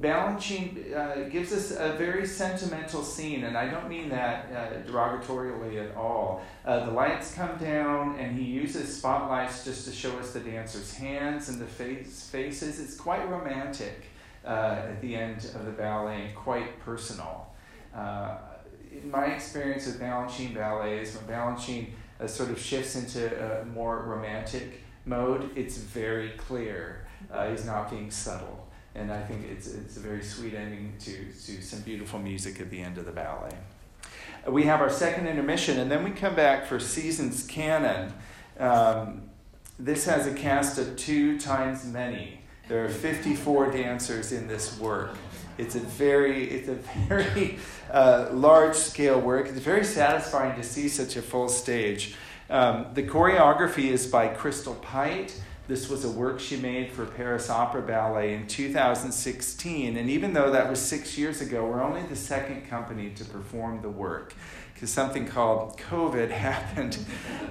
Balanchine 0.00 0.92
uh, 0.92 1.28
gives 1.28 1.52
us 1.52 1.70
a 1.70 1.92
very 1.96 2.26
sentimental 2.26 3.04
scene, 3.04 3.44
and 3.44 3.56
I 3.56 3.70
don't 3.70 3.88
mean 3.88 4.08
that 4.08 4.50
uh, 4.52 4.90
derogatorily 4.90 5.88
at 5.88 5.96
all. 5.96 6.42
Uh, 6.64 6.84
the 6.84 6.90
lights 6.90 7.32
come 7.32 7.56
down, 7.58 8.18
and 8.18 8.36
he 8.36 8.44
uses 8.44 8.96
spotlights 8.96 9.64
just 9.64 9.86
to 9.86 9.92
show 9.92 10.18
us 10.18 10.32
the 10.32 10.40
dancers' 10.40 10.94
hands 10.94 11.48
and 11.48 11.60
the 11.60 11.66
face, 11.66 12.28
faces. 12.28 12.80
It's 12.80 12.96
quite 12.96 13.28
romantic 13.30 14.06
uh, 14.44 14.82
at 14.88 15.00
the 15.00 15.14
end 15.14 15.44
of 15.54 15.64
the 15.64 15.70
ballet, 15.70 16.24
and 16.26 16.34
quite 16.34 16.80
personal. 16.80 17.54
Uh, 17.94 18.38
in 18.90 19.08
my 19.08 19.26
experience 19.26 19.86
with 19.86 20.00
Balanchine 20.00 20.54
ballets, 20.54 21.14
when 21.14 21.24
Balanchine 21.24 21.90
uh, 22.20 22.26
sort 22.26 22.50
of 22.50 22.58
shifts 22.58 22.96
into 22.96 23.62
a 23.62 23.64
more 23.64 24.02
romantic 24.02 24.82
mode, 25.04 25.56
it's 25.56 25.78
very 25.78 26.30
clear 26.30 27.06
he's 27.48 27.64
not 27.64 27.90
being 27.90 28.10
subtle 28.10 28.68
and 28.94 29.12
I 29.12 29.22
think 29.22 29.46
it's, 29.50 29.66
it's 29.66 29.96
a 29.96 30.00
very 30.00 30.22
sweet 30.22 30.54
ending 30.54 30.94
to, 31.00 31.12
to 31.12 31.62
some 31.62 31.80
beautiful 31.80 32.18
music 32.18 32.60
at 32.60 32.70
the 32.70 32.80
end 32.80 32.98
of 32.98 33.06
the 33.06 33.12
ballet. 33.12 33.56
We 34.46 34.64
have 34.64 34.80
our 34.80 34.90
second 34.90 35.26
intermission, 35.26 35.78
and 35.78 35.90
then 35.90 36.04
we 36.04 36.10
come 36.10 36.34
back 36.34 36.66
for 36.66 36.78
Seasons 36.78 37.44
Canon. 37.44 38.12
Um, 38.58 39.22
this 39.78 40.04
has 40.04 40.26
a 40.26 40.34
cast 40.34 40.78
of 40.78 40.96
two 40.96 41.38
times 41.40 41.84
many. 41.84 42.40
There 42.68 42.84
are 42.84 42.88
54 42.88 43.72
dancers 43.72 44.32
in 44.32 44.46
this 44.46 44.78
work. 44.78 45.16
It's 45.58 45.74
a 45.74 45.80
very, 45.80 46.50
it's 46.50 46.68
a 46.68 46.74
very 47.08 47.58
uh, 47.90 48.28
large 48.32 48.74
scale 48.74 49.20
work. 49.20 49.48
It's 49.48 49.58
very 49.58 49.84
satisfying 49.84 50.56
to 50.56 50.62
see 50.62 50.88
such 50.88 51.16
a 51.16 51.22
full 51.22 51.48
stage. 51.48 52.14
Um, 52.50 52.86
the 52.94 53.02
choreography 53.02 53.90
is 53.90 54.06
by 54.06 54.28
Crystal 54.28 54.74
Pite. 54.76 55.40
This 55.66 55.88
was 55.88 56.04
a 56.04 56.10
work 56.10 56.40
she 56.40 56.58
made 56.58 56.92
for 56.92 57.06
Paris 57.06 57.48
Opera 57.48 57.80
Ballet 57.80 58.34
in 58.34 58.46
2016. 58.46 59.96
And 59.96 60.10
even 60.10 60.34
though 60.34 60.50
that 60.50 60.68
was 60.68 60.78
six 60.78 61.16
years 61.16 61.40
ago, 61.40 61.66
we're 61.66 61.82
only 61.82 62.02
the 62.02 62.16
second 62.16 62.68
company 62.68 63.10
to 63.10 63.24
perform 63.24 63.80
the 63.80 63.88
work 63.88 64.34
because 64.74 64.90
something 64.90 65.26
called 65.26 65.78
COVID 65.78 66.30
happened 66.32 66.98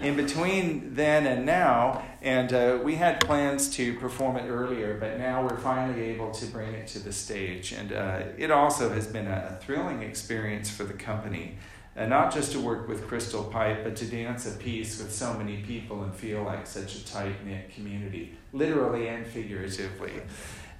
in 0.01 0.15
between 0.15 0.93
then 0.93 1.25
and 1.25 1.43
now. 1.43 2.03
And 2.21 2.53
uh, 2.53 2.79
we 2.83 2.95
had 2.95 3.19
plans 3.19 3.67
to 3.77 3.97
perform 3.97 4.37
it 4.37 4.47
earlier, 4.47 4.95
but 4.99 5.17
now 5.17 5.41
we're 5.41 5.57
finally 5.57 6.03
able 6.03 6.29
to 6.31 6.45
bring 6.45 6.71
it 6.75 6.85
to 6.89 6.99
the 6.99 7.11
stage. 7.11 7.71
And 7.71 7.93
uh, 7.93 8.23
it 8.37 8.51
also 8.51 8.89
has 8.89 9.07
been 9.07 9.25
a 9.25 9.57
thrilling 9.61 10.03
experience 10.03 10.69
for 10.69 10.83
the 10.83 10.93
company 10.93 11.57
and 11.95 12.09
not 12.09 12.33
just 12.33 12.51
to 12.53 12.59
work 12.59 12.87
with 12.87 13.07
Crystal 13.07 13.43
Pite, 13.43 13.83
but 13.83 13.95
to 13.97 14.05
dance 14.05 14.47
a 14.47 14.57
piece 14.57 14.99
with 14.99 15.13
so 15.13 15.33
many 15.35 15.57
people 15.57 16.03
and 16.03 16.13
feel 16.13 16.43
like 16.43 16.65
such 16.65 16.95
a 16.95 17.05
tight 17.05 17.45
knit 17.45 17.73
community, 17.73 18.35
literally 18.51 19.07
and 19.07 19.25
figuratively. 19.27 20.13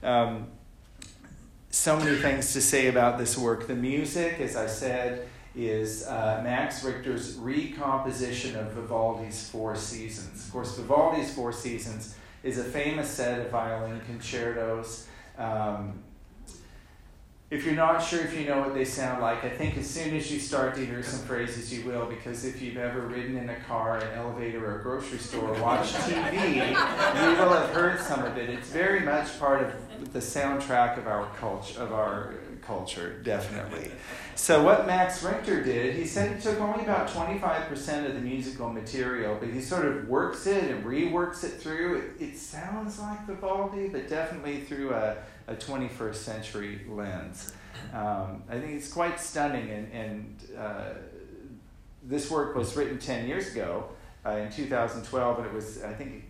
Um, 0.01 0.48
so 1.70 1.98
many 1.98 2.15
things 2.17 2.53
to 2.53 2.62
say 2.62 2.88
about 2.88 3.17
this 3.17 3.38
work. 3.38 3.67
The 3.67 3.75
music, 3.75 4.39
as 4.39 4.55
I 4.55 4.67
said, 4.67 5.27
is 5.55 6.05
uh, 6.08 6.41
Max 6.43 6.84
Richter's 6.84 7.36
recomposition 7.36 8.55
of 8.55 8.72
Vivaldi's 8.72 9.50
Four 9.50 9.75
Seasons. 9.75 10.46
Of 10.46 10.51
course, 10.51 10.75
Vivaldi's 10.77 11.34
Four 11.34 11.51
Seasons 11.51 12.15
is 12.41 12.58
a 12.58 12.63
famous 12.63 13.10
set 13.10 13.39
of 13.39 13.51
violin 13.51 14.01
concertos. 14.01 15.08
Um, 15.38 16.03
if 17.53 17.65
you're 17.65 17.75
not 17.75 18.03
sure 18.03 18.22
if 18.22 18.36
you 18.36 18.48
know 18.48 18.60
what 18.62 18.74
they 18.74 18.83
sound 18.83 19.22
like, 19.22 19.43
I 19.43 19.50
think 19.50 19.77
as 19.77 19.88
soon 19.88 20.15
as 20.15 20.31
you 20.31 20.39
start 20.39 20.74
to 20.74 20.83
hear 20.83 21.03
some 21.03 21.19
phrases, 21.19 21.72
you 21.72 21.86
will, 21.86 22.07
because 22.07 22.45
if 22.45 22.60
you've 22.63 22.77
ever 22.77 23.01
ridden 23.01 23.38
in 23.38 23.48
a 23.48 23.55
car, 23.67 24.00
an 24.00 24.12
elevator, 24.17 24.65
or 24.65 24.79
a 24.79 24.81
grocery 24.81 25.19
store, 25.19 25.55
or 25.55 25.62
watched 25.62 25.93
TV, 25.93 26.69
you 26.69 26.74
will 26.74 27.53
have 27.53 27.69
heard 27.69 28.01
some 28.01 28.24
of 28.25 28.38
it. 28.38 28.50
It's 28.50 28.69
very 28.69 29.01
much 29.01 29.39
part 29.39 29.62
of 29.62 30.13
the 30.13 30.19
soundtrack 30.19 30.98
of 30.98 31.05
our 31.05 31.27
culture, 31.36 31.79
of 31.79 31.93
our 31.93 32.33
culture, 32.65 33.20
definitely. 33.24 33.91
So 34.36 34.63
what 34.63 34.88
Max 34.88 35.22
Richter 35.24 35.63
did, 35.63 35.96
he 35.96 36.05
said 36.05 36.36
he 36.36 36.41
took 36.41 36.60
only 36.60 36.84
about 36.84 37.08
25% 37.08 38.05
of 38.05 38.13
the 38.15 38.20
musical 38.20 38.70
material, 38.70 39.38
but 39.40 39.50
he 39.50 39.61
sort 39.61 39.85
of 39.85 40.07
works 40.07 40.48
it 40.48 40.72
and 40.72 40.83
reworks 40.83 41.44
it 41.44 41.51
through. 41.51 42.14
It, 42.20 42.24
it 42.24 42.38
sounds 42.38 43.00
like 43.00 43.25
Vivaldi, 43.27 43.90
but 43.90 44.09
definitely 44.09 44.61
through 44.61 44.94
a 44.94 45.18
a 45.48 45.55
21st 45.55 46.16
century 46.16 46.81
lens. 46.90 47.53
Um, 47.94 48.44
I 48.50 48.59
think 48.59 48.74
it's 48.74 48.92
quite 48.92 49.20
stunning, 49.20 49.70
and, 49.70 49.92
and 49.92 50.57
uh, 50.57 50.90
this 52.03 52.29
work 52.29 52.55
was 52.55 52.75
written 52.75 52.98
10 52.98 53.27
years 53.27 53.51
ago 53.51 53.90
uh, 54.25 54.31
in 54.31 54.51
2012, 54.51 55.38
and 55.38 55.48
it 55.48 55.53
was, 55.53 55.83
I 55.83 55.94
think, 55.94 56.25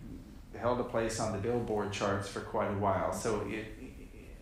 held 0.57 0.79
a 0.79 0.83
place 0.83 1.19
on 1.19 1.31
the 1.31 1.37
Billboard 1.37 1.91
charts 1.91 2.27
for 2.27 2.39
quite 2.41 2.69
a 2.69 2.77
while. 2.77 3.13
So, 3.13 3.41
it, 3.47 3.65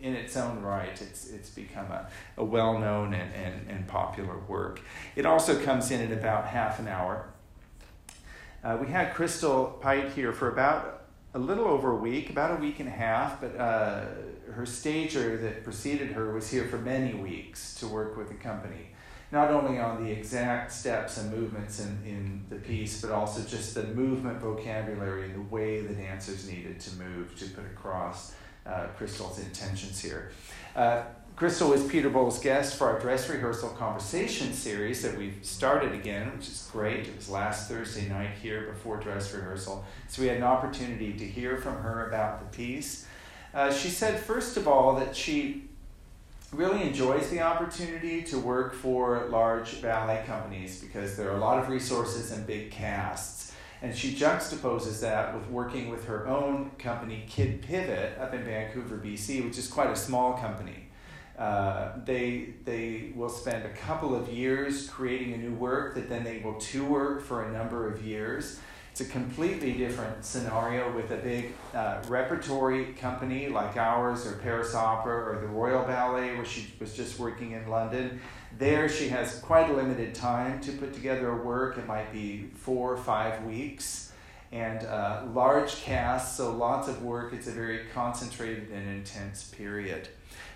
in 0.02 0.14
its 0.14 0.36
own 0.36 0.60
right, 0.60 1.00
it's, 1.00 1.30
it's 1.30 1.50
become 1.50 1.86
a, 1.86 2.08
a 2.36 2.44
well 2.44 2.78
known 2.78 3.14
and, 3.14 3.32
and, 3.34 3.70
and 3.70 3.86
popular 3.86 4.36
work. 4.40 4.80
It 5.14 5.24
also 5.24 5.58
comes 5.60 5.90
in 5.90 6.00
at 6.00 6.16
about 6.16 6.46
half 6.46 6.80
an 6.80 6.88
hour. 6.88 7.28
Uh, 8.64 8.78
we 8.80 8.88
had 8.88 9.14
Crystal 9.14 9.78
Pite 9.80 10.10
here 10.12 10.32
for 10.32 10.50
about 10.50 11.04
a 11.34 11.38
little 11.38 11.66
over 11.66 11.92
a 11.92 11.96
week, 11.96 12.30
about 12.30 12.58
a 12.58 12.60
week 12.60 12.80
and 12.80 12.88
a 12.88 12.92
half, 12.92 13.40
but 13.40 13.56
uh, 13.56 14.04
her 14.52 14.66
stager 14.66 15.36
that 15.38 15.64
preceded 15.64 16.12
her 16.12 16.32
was 16.32 16.50
here 16.50 16.66
for 16.66 16.78
many 16.78 17.14
weeks 17.14 17.74
to 17.76 17.86
work 17.86 18.16
with 18.16 18.28
the 18.28 18.34
company, 18.34 18.88
not 19.30 19.50
only 19.50 19.78
on 19.78 20.04
the 20.04 20.10
exact 20.10 20.72
steps 20.72 21.16
and 21.16 21.32
movements 21.32 21.80
in, 21.80 21.98
in 22.04 22.44
the 22.50 22.56
piece, 22.56 23.00
but 23.00 23.10
also 23.10 23.40
just 23.48 23.74
the 23.74 23.84
movement 23.84 24.40
vocabulary 24.40 25.24
and 25.24 25.34
the 25.34 25.54
way 25.54 25.80
the 25.80 25.94
dancers 25.94 26.48
needed 26.48 26.78
to 26.80 26.94
move 26.96 27.34
to 27.38 27.46
put 27.46 27.64
across 27.64 28.34
uh, 28.66 28.86
Crystal's 28.96 29.38
intentions 29.38 30.00
here. 30.00 30.30
Uh, 30.74 31.02
Crystal 31.34 31.70
was 31.70 31.82
Peter 31.86 32.10
Boal's 32.10 32.38
guest 32.38 32.76
for 32.76 32.88
our 32.88 32.98
dress 32.98 33.28
rehearsal 33.28 33.70
conversation 33.70 34.52
series 34.52 35.02
that 35.02 35.16
we've 35.16 35.38
started 35.42 35.92
again, 35.92 36.30
which 36.36 36.46
is 36.46 36.68
great. 36.70 37.06
It 37.08 37.16
was 37.16 37.28
last 37.28 37.68
Thursday 37.68 38.08
night 38.08 38.30
here 38.42 38.70
before 38.70 38.98
dress 38.98 39.32
rehearsal. 39.34 39.84
So 40.08 40.22
we 40.22 40.28
had 40.28 40.36
an 40.36 40.42
opportunity 40.42 41.14
to 41.14 41.24
hear 41.24 41.56
from 41.56 41.82
her 41.82 42.08
about 42.08 42.40
the 42.40 42.56
piece. 42.56 43.06
Uh, 43.54 43.72
she 43.72 43.88
said, 43.88 44.20
first 44.20 44.56
of 44.56 44.68
all, 44.68 44.96
that 44.96 45.16
she 45.16 45.64
really 46.52 46.82
enjoys 46.82 47.30
the 47.30 47.40
opportunity 47.40 48.22
to 48.22 48.38
work 48.38 48.74
for 48.74 49.26
large 49.30 49.80
ballet 49.80 50.22
companies 50.26 50.80
because 50.80 51.16
there 51.16 51.30
are 51.30 51.36
a 51.36 51.40
lot 51.40 51.58
of 51.58 51.68
resources 51.68 52.30
and 52.30 52.46
big 52.46 52.70
casts. 52.70 53.51
And 53.82 53.94
she 53.94 54.14
juxtaposes 54.14 55.00
that 55.00 55.34
with 55.34 55.48
working 55.48 55.90
with 55.90 56.04
her 56.04 56.28
own 56.28 56.70
company, 56.78 57.24
Kid 57.28 57.62
Pivot, 57.62 58.16
up 58.16 58.32
in 58.32 58.44
Vancouver, 58.44 58.96
BC, 58.96 59.44
which 59.44 59.58
is 59.58 59.66
quite 59.66 59.90
a 59.90 59.96
small 59.96 60.34
company. 60.34 60.88
Uh, 61.36 61.90
they, 62.04 62.54
they 62.64 63.10
will 63.16 63.28
spend 63.28 63.64
a 63.64 63.70
couple 63.70 64.14
of 64.14 64.28
years 64.28 64.88
creating 64.88 65.32
a 65.32 65.36
new 65.36 65.52
work 65.54 65.96
that 65.96 66.08
then 66.08 66.22
they 66.22 66.38
will 66.38 66.54
tour 66.60 67.18
for 67.18 67.44
a 67.44 67.52
number 67.52 67.92
of 67.92 68.04
years. 68.04 68.60
It's 68.92 69.00
a 69.00 69.06
completely 69.06 69.72
different 69.72 70.24
scenario 70.24 70.94
with 70.94 71.10
a 71.10 71.16
big 71.16 71.54
uh, 71.74 72.02
repertory 72.06 72.92
company 72.92 73.48
like 73.48 73.76
ours, 73.76 74.26
or 74.26 74.34
Paris 74.36 74.74
Opera, 74.76 75.34
or 75.34 75.40
the 75.40 75.48
Royal 75.48 75.84
Ballet, 75.84 76.36
where 76.36 76.44
she 76.44 76.72
was 76.78 76.94
just 76.94 77.18
working 77.18 77.52
in 77.52 77.66
London. 77.68 78.20
There, 78.58 78.88
she 78.88 79.08
has 79.08 79.38
quite 79.38 79.70
a 79.70 79.72
limited 79.72 80.14
time 80.14 80.60
to 80.60 80.72
put 80.72 80.92
together 80.92 81.30
a 81.30 81.44
work. 81.44 81.78
It 81.78 81.86
might 81.86 82.12
be 82.12 82.50
four 82.54 82.92
or 82.92 82.96
five 82.96 83.44
weeks, 83.44 84.12
and 84.52 84.86
uh, 84.86 85.24
large 85.32 85.76
casts, 85.76 86.36
so 86.36 86.54
lots 86.54 86.88
of 86.88 87.02
work. 87.02 87.32
It's 87.32 87.46
a 87.46 87.52
very 87.52 87.86
concentrated 87.94 88.70
and 88.70 88.88
intense 88.88 89.44
period. 89.44 90.08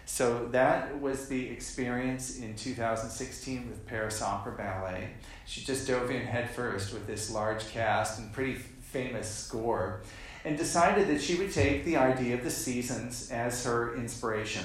So 0.05 0.47
that 0.53 1.01
was 1.01 1.27
the 1.27 1.49
experience 1.49 2.39
in 2.39 2.55
2016 2.55 3.69
with 3.69 3.85
Paris 3.87 4.23
Opera 4.23 4.53
Ballet. 4.53 5.09
She 5.47 5.65
just 5.65 5.89
dove 5.89 6.11
in 6.11 6.23
headfirst 6.23 6.93
with 6.93 7.09
this 7.09 7.31
large 7.31 7.69
cast 7.71 8.21
and 8.21 8.33
pretty 8.33 8.55
famous 8.55 9.29
score 9.29 10.03
and 10.45 10.57
decided 10.57 11.09
that 11.09 11.21
she 11.21 11.35
would 11.35 11.53
take 11.53 11.85
the 11.85 11.97
idea 11.97 12.37
of 12.37 12.45
the 12.45 12.51
seasons 12.51 13.31
as 13.33 13.65
her 13.65 13.97
inspiration. 13.97 14.65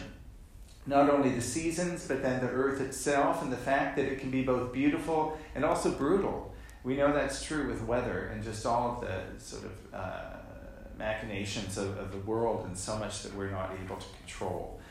Not 0.88 1.10
only 1.10 1.30
the 1.30 1.42
seasons, 1.42 2.08
but 2.08 2.24
then 2.24 2.42
the 2.42 2.50
earth 2.50 2.82
itself 2.82 3.44
and 3.44 3.52
the 3.52 3.58
fact 3.58 3.96
that 3.98 4.06
it 4.06 4.20
can 4.20 4.32
be 4.32 4.44
both 4.44 4.74
beautiful 4.74 5.38
and 5.54 5.64
also 5.64 5.92
brutal. 5.92 6.54
We 6.84 6.96
know 6.96 7.14
that's 7.14 7.44
true 7.44 7.68
with 7.68 7.84
weather 7.84 8.32
and 8.34 8.44
just 8.44 8.66
all 8.66 8.96
of 8.96 9.02
the 9.02 9.44
sort 9.44 9.66
of 9.66 9.94
uh, 9.94 10.38
machinations 10.98 11.78
of, 11.78 11.98
of 11.98 12.12
the 12.12 12.18
world 12.20 12.66
and 12.66 12.76
so 12.76 12.98
much 12.98 13.22
that 13.24 13.36
we're 13.36 13.52
not 13.52 13.72
able 13.84 13.98
to 13.98 14.08
control 14.18 14.82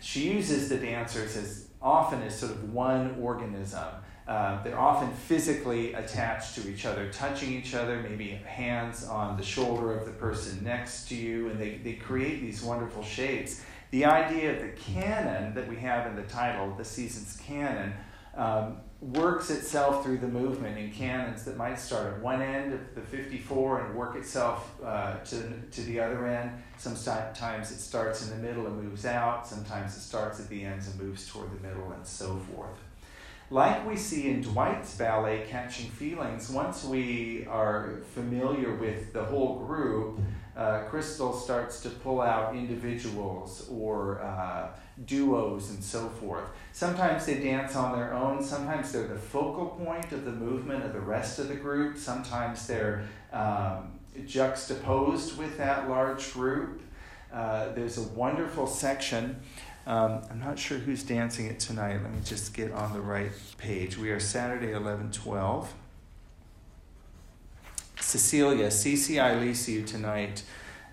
she 0.00 0.30
uses 0.30 0.68
the 0.68 0.76
dancers 0.76 1.36
as 1.36 1.68
often 1.80 2.22
as 2.22 2.38
sort 2.38 2.52
of 2.52 2.72
one 2.72 3.16
organism. 3.20 3.84
Uh, 4.26 4.62
they're 4.64 4.78
often 4.78 5.10
physically 5.12 5.94
attached 5.94 6.56
to 6.56 6.68
each 6.68 6.84
other, 6.84 7.10
touching 7.12 7.52
each 7.52 7.74
other, 7.74 8.00
maybe 8.00 8.30
hands 8.44 9.04
on 9.04 9.36
the 9.36 9.42
shoulder 9.42 9.96
of 9.96 10.04
the 10.04 10.12
person 10.12 10.62
next 10.64 11.08
to 11.08 11.14
you, 11.14 11.48
and 11.48 11.60
they, 11.60 11.78
they 11.78 11.92
create 11.92 12.40
these 12.40 12.62
wonderful 12.62 13.04
shapes. 13.04 13.64
The 13.90 14.04
idea 14.04 14.54
of 14.54 14.62
the 14.62 14.68
canon 14.68 15.54
that 15.54 15.68
we 15.68 15.76
have 15.76 16.06
in 16.06 16.16
the 16.16 16.22
title, 16.22 16.74
the 16.74 16.84
season's 16.84 17.36
canon, 17.36 17.94
um, 18.36 18.78
works 19.00 19.50
itself 19.50 20.04
through 20.04 20.18
the 20.18 20.28
movement 20.28 20.78
in 20.78 20.90
canons 20.90 21.44
that 21.44 21.56
might 21.56 21.78
start 21.78 22.14
at 22.14 22.20
one 22.20 22.40
end 22.40 22.72
of 22.72 22.94
the 22.94 23.00
54 23.00 23.86
and 23.86 23.94
work 23.94 24.16
itself 24.16 24.74
uh, 24.82 25.18
to, 25.18 25.52
to 25.70 25.82
the 25.82 26.00
other 26.00 26.26
end. 26.26 26.50
Sometimes 26.78 27.70
it 27.70 27.78
starts 27.78 28.26
in 28.26 28.30
the 28.30 28.46
middle 28.46 28.66
and 28.66 28.82
moves 28.82 29.04
out. 29.04 29.46
Sometimes 29.46 29.96
it 29.96 30.00
starts 30.00 30.40
at 30.40 30.48
the 30.48 30.64
ends 30.64 30.88
and 30.88 31.00
moves 31.00 31.28
toward 31.28 31.50
the 31.56 31.66
middle 31.66 31.92
and 31.92 32.06
so 32.06 32.36
forth. 32.54 32.78
Like 33.50 33.86
we 33.86 33.96
see 33.96 34.28
in 34.28 34.42
Dwight's 34.42 34.96
ballet, 34.96 35.46
Catching 35.48 35.88
Feelings, 35.90 36.50
once 36.50 36.84
we 36.84 37.46
are 37.48 38.00
familiar 38.12 38.74
with 38.74 39.12
the 39.12 39.22
whole 39.22 39.60
group, 39.60 40.18
uh, 40.56 40.80
Crystal 40.84 41.32
starts 41.32 41.80
to 41.82 41.90
pull 41.90 42.20
out 42.20 42.54
individuals 42.54 43.68
or 43.70 44.22
uh, 44.22 44.68
duos 45.04 45.70
and 45.70 45.84
so 45.84 46.08
forth. 46.08 46.48
Sometimes 46.72 47.26
they 47.26 47.40
dance 47.40 47.76
on 47.76 47.96
their 47.96 48.14
own, 48.14 48.42
sometimes 48.42 48.92
they're 48.92 49.06
the 49.06 49.18
focal 49.18 49.66
point 49.66 50.12
of 50.12 50.24
the 50.24 50.32
movement 50.32 50.84
of 50.84 50.92
the 50.94 51.00
rest 51.00 51.38
of 51.38 51.48
the 51.48 51.54
group, 51.54 51.98
sometimes 51.98 52.66
they're 52.66 53.06
um, 53.32 53.98
juxtaposed 54.26 55.36
with 55.36 55.58
that 55.58 55.88
large 55.90 56.32
group. 56.32 56.80
Uh, 57.32 57.72
there's 57.72 57.98
a 57.98 58.08
wonderful 58.08 58.66
section. 58.66 59.36
Um, 59.86 60.22
I'm 60.30 60.40
not 60.40 60.58
sure 60.58 60.78
who's 60.78 61.02
dancing 61.02 61.46
it 61.46 61.60
tonight. 61.60 62.02
Let 62.02 62.12
me 62.12 62.20
just 62.24 62.54
get 62.54 62.72
on 62.72 62.92
the 62.92 63.00
right 63.00 63.30
page. 63.58 63.98
We 63.98 64.10
are 64.10 64.18
Saturday, 64.18 64.72
11 64.72 65.12
12. 65.12 65.74
Cecilia, 68.00 68.68
CCI 68.68 69.40
Lisiu 69.40 69.86
tonight. 69.86 70.42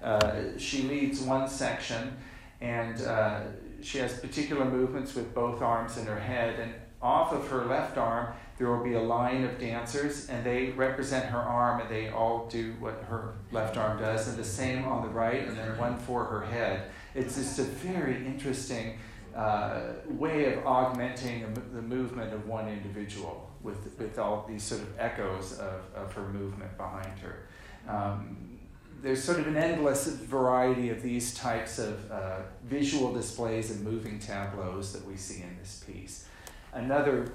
Uh, 0.02 0.58
she 0.58 0.84
leads 0.84 1.22
one 1.22 1.48
section 1.48 2.18
and 2.62 3.02
uh, 3.02 3.42
she 3.82 3.98
has 3.98 4.20
particular 4.20 4.66
movements 4.66 5.14
with 5.16 5.34
both 5.34 5.62
arms 5.62 5.98
and 5.98 6.08
her 6.08 6.20
head. 6.20 6.60
And 6.60 6.74
off 7.02 7.34
of 7.34 7.48
her 7.50 7.66
left 7.66 7.98
arm, 7.98 8.34
there 8.58 8.72
will 8.72 8.84
be 8.84 8.94
a 8.94 9.02
line 9.02 9.44
of 9.44 9.60
dancers, 9.60 10.30
and 10.30 10.46
they 10.46 10.70
represent 10.70 11.26
her 11.26 11.40
arm, 11.40 11.82
and 11.82 11.90
they 11.90 12.10
all 12.10 12.48
do 12.48 12.74
what 12.80 13.04
her 13.10 13.34
left 13.52 13.78
arm 13.78 14.00
does, 14.00 14.28
and 14.28 14.38
the 14.38 14.44
same 14.44 14.86
on 14.86 15.02
the 15.02 15.10
right, 15.10 15.46
and 15.46 15.58
then 15.58 15.78
one 15.78 15.98
for 15.98 16.24
her 16.24 16.42
head. 16.42 16.84
It's 17.16 17.36
just 17.36 17.60
a 17.60 17.64
very 17.64 18.26
interesting 18.26 19.00
uh, 19.36 19.82
way 20.08 20.54
of 20.54 20.66
augmenting 20.66 21.54
the 21.74 21.82
movement 21.82 22.34
of 22.34 22.48
one 22.48 22.70
individual 22.70 23.50
with, 23.64 23.98
with 23.98 24.20
all 24.20 24.46
these 24.48 24.64
sort 24.64 24.82
of 24.82 25.00
echoes 25.00 25.58
of, 25.60 25.82
of 25.96 26.14
her 26.14 26.28
movement 26.28 26.76
behind 26.78 27.18
her. 27.20 27.48
Um, 27.88 28.60
there's 29.02 29.24
sort 29.24 29.40
of 29.40 29.48
an 29.48 29.58
endless 29.58 30.08
variety 30.08 30.90
of 30.90 31.02
these 31.02 31.34
types 31.34 31.78
of 31.78 32.10
uh, 32.12 32.38
visual 32.64 33.14
displays 33.14 33.72
and 33.72 33.84
moving 33.84 34.18
tableaus 34.20 34.94
that 34.94 35.06
we 35.06 35.18
see 35.18 35.42
in 35.42 35.58
this 35.60 35.84
piece. 35.86 36.26
Another 36.72 37.32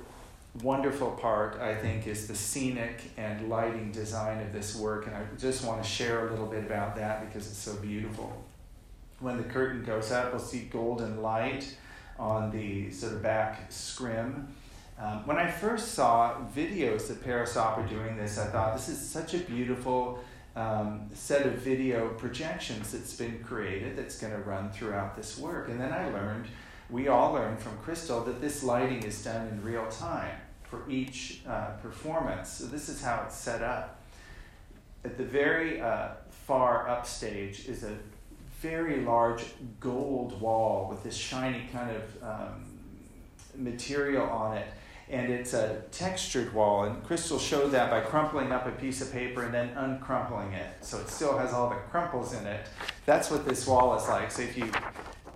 wonderful 0.62 1.10
part, 1.12 1.60
I 1.60 1.74
think, 1.74 2.06
is 2.06 2.26
the 2.26 2.34
scenic 2.34 3.02
and 3.16 3.48
lighting 3.48 3.92
design 3.92 4.40
of 4.40 4.52
this 4.52 4.76
work, 4.76 5.06
and 5.06 5.14
I 5.14 5.22
just 5.38 5.64
want 5.64 5.82
to 5.82 5.88
share 5.88 6.26
a 6.26 6.30
little 6.30 6.46
bit 6.46 6.64
about 6.64 6.96
that 6.96 7.26
because 7.26 7.46
it's 7.46 7.58
so 7.58 7.74
beautiful. 7.76 8.44
When 9.20 9.36
the 9.36 9.44
curtain 9.44 9.84
goes 9.84 10.10
up, 10.10 10.32
we'll 10.32 10.40
see 10.40 10.60
golden 10.70 11.22
light 11.22 11.76
on 12.18 12.50
the 12.50 12.90
sort 12.90 13.12
of 13.12 13.22
back 13.22 13.70
scrim. 13.70 14.48
Um, 14.98 15.24
when 15.26 15.38
I 15.38 15.48
first 15.48 15.92
saw 15.92 16.34
videos 16.54 17.08
of 17.08 17.22
Paris 17.22 17.56
Opera 17.56 17.88
doing 17.88 18.16
this, 18.16 18.36
I 18.36 18.46
thought 18.46 18.74
this 18.76 18.88
is 18.88 18.98
such 18.98 19.32
a 19.34 19.38
beautiful 19.38 20.18
um, 20.56 21.08
set 21.14 21.46
of 21.46 21.54
video 21.54 22.08
projections 22.14 22.90
that's 22.90 23.14
been 23.14 23.38
created 23.44 23.96
that's 23.96 24.18
going 24.18 24.32
to 24.32 24.40
run 24.40 24.70
throughout 24.70 25.14
this 25.14 25.38
work. 25.38 25.68
And 25.68 25.80
then 25.80 25.92
I 25.92 26.10
learned, 26.10 26.46
we 26.90 27.06
all 27.06 27.32
learned 27.32 27.60
from 27.60 27.78
Crystal, 27.78 28.24
that 28.24 28.40
this 28.40 28.64
lighting 28.64 29.04
is 29.04 29.22
done 29.22 29.46
in 29.46 29.62
real 29.62 29.86
time 29.86 30.34
for 30.64 30.82
each 30.90 31.42
uh, 31.48 31.68
performance. 31.80 32.48
So 32.48 32.66
this 32.66 32.88
is 32.88 33.00
how 33.00 33.22
it's 33.24 33.36
set 33.36 33.62
up. 33.62 34.02
At 35.04 35.16
the 35.16 35.24
very 35.24 35.80
uh, 35.80 36.08
far 36.28 36.88
upstage 36.88 37.68
is 37.68 37.84
a 37.84 37.96
very 38.60 39.02
large 39.02 39.44
gold 39.78 40.40
wall 40.40 40.88
with 40.90 41.04
this 41.04 41.16
shiny 41.16 41.68
kind 41.72 41.94
of 41.94 42.22
um, 42.24 42.64
material 43.56 44.28
on 44.28 44.56
it 44.56 44.66
and 45.10 45.32
it's 45.32 45.54
a 45.54 45.82
textured 45.90 46.52
wall. 46.52 46.84
And 46.84 47.02
Crystal 47.04 47.38
showed 47.38 47.70
that 47.72 47.90
by 47.90 48.00
crumpling 48.00 48.52
up 48.52 48.66
a 48.66 48.72
piece 48.72 49.00
of 49.00 49.12
paper 49.12 49.42
and 49.42 49.54
then 49.54 49.70
uncrumpling 49.74 50.52
it, 50.52 50.84
so 50.84 50.98
it 50.98 51.08
still 51.08 51.38
has 51.38 51.52
all 51.52 51.70
the 51.70 51.76
crumples 51.90 52.34
in 52.34 52.46
it. 52.46 52.66
That's 53.06 53.30
what 53.30 53.46
this 53.46 53.66
wall 53.66 53.96
is 53.96 54.06
like. 54.08 54.30
So 54.30 54.42
if 54.42 54.56
you, 54.56 54.70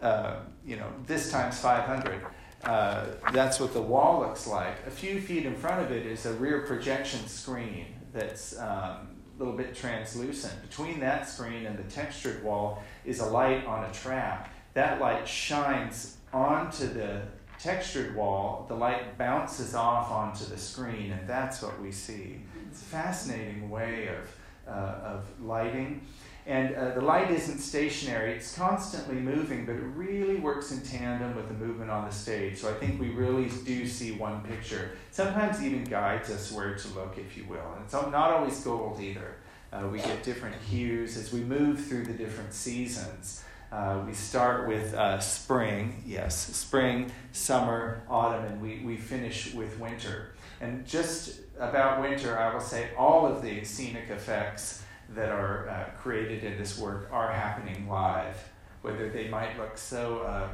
uh, 0.03 0.41
you 0.65 0.77
know, 0.77 0.93
this 1.07 1.31
times 1.31 1.59
500, 1.59 2.21
uh, 2.65 3.07
that's 3.33 3.59
what 3.59 3.73
the 3.73 3.83
wall 3.83 4.21
looks 4.21 4.47
like. 4.47 4.87
A 4.87 4.91
few 4.91 5.21
feet 5.21 5.47
in 5.47 5.55
front 5.55 5.83
of 5.83 5.91
it 5.91 6.07
is 6.07 6.27
a 6.27 6.33
rear 6.35 6.63
projection 6.67 7.27
screen 7.27 7.87
that's 8.13 8.59
um, 8.59 9.09
a 9.35 9.39
little 9.39 9.55
bit 9.55 9.75
translucent. 9.75 10.61
Between 10.63 11.01
that 11.01 11.29
screen 11.29 11.67
and 11.67 11.79
the 11.79 11.83
textured 11.85 12.45
wall 12.45 12.83
is 13.05 13.21
a 13.21 13.27
light 13.27 13.67
on 13.67 13.85
a 13.85 13.93
trap. 13.93 14.53
That 14.75 15.01
light 15.01 15.27
shines 15.27 16.19
onto 16.33 16.87
the 16.87 17.23
textured 17.63 18.17
wall, 18.17 18.67
the 18.69 18.75
light 18.75 19.17
bounces 19.17 19.75
off 19.75 20.11
onto 20.11 20.45
the 20.45 20.59
screen, 20.59 21.13
and 21.13 21.29
that's 21.29 21.63
what 21.63 21.81
we 21.81 21.93
see. 21.93 22.41
It's 22.69 22.83
a 22.83 22.85
fascinating 22.85 23.71
way 23.71 24.09
of, 24.09 24.37
uh, 24.67 24.99
of 25.05 25.25
lighting. 25.41 26.05
And 26.45 26.75
uh, 26.75 26.91
the 26.91 27.01
light 27.01 27.31
isn't 27.31 27.59
stationary, 27.59 28.33
it's 28.33 28.57
constantly 28.57 29.15
moving, 29.15 29.65
but 29.65 29.77
it 29.77 29.85
really 29.95 30.37
works 30.37 30.73
in 30.73 30.81
tandem 30.81 31.37
with 31.37 31.47
the 31.47 31.55
movement 31.55 31.89
on 31.89 32.05
the 32.05 32.13
stage. 32.13 32.59
So 32.59 32.69
I 32.69 32.75
think 32.75 33.01
we 33.01 33.11
really 33.11 33.49
do 33.65 33.87
see 33.87 34.11
one 34.11 34.43
picture. 34.43 34.97
Sometimes 35.13 35.63
even 35.63 35.85
guides 35.85 36.31
us 36.31 36.51
where 36.51 36.75
to 36.75 36.89
look, 36.89 37.17
if 37.17 37.37
you 37.37 37.45
will. 37.45 37.73
And 37.77 37.85
it's 37.85 37.93
not 37.93 38.33
always 38.33 38.59
gold 38.59 39.01
either. 39.01 39.37
Uh, 39.73 39.87
we 39.91 39.99
get 39.99 40.25
different 40.25 40.57
hues 40.57 41.17
as 41.17 41.33
we 41.33 41.41
move 41.41 41.85
through 41.85 42.07
the 42.07 42.13
different 42.13 42.53
seasons. 42.53 43.45
Uh, 43.73 44.03
we 44.07 44.13
start 44.13 44.69
with 44.69 44.93
uh, 44.93 45.19
spring, 45.19 46.03
yes, 46.05 46.37
spring, 46.55 47.11
summer, 47.33 48.03
autumn, 48.07 48.45
and 48.45 48.61
we, 48.61 48.83
we 48.85 48.99
finish 48.99 49.55
with 49.55 49.79
winter. 49.81 50.35
And 50.61 50.87
just 50.87 51.41
about 51.59 52.03
winter, 52.03 52.39
I 52.39 52.53
will 52.53 52.61
say 52.61 52.91
all 52.99 53.27
of 53.27 53.41
the 53.41 53.65
scenic 53.65 54.11
effects 54.11 54.83
that 55.15 55.31
are 55.31 55.71
uh, 55.71 55.99
created 55.99 56.45
in 56.45 56.59
this 56.59 56.79
work 56.79 57.09
are 57.11 57.33
happening 57.33 57.89
live, 57.89 58.37
whether 58.83 59.09
they 59.09 59.29
might 59.29 59.59
look 59.59 59.79
so, 59.79 60.19
uh, 60.19 60.49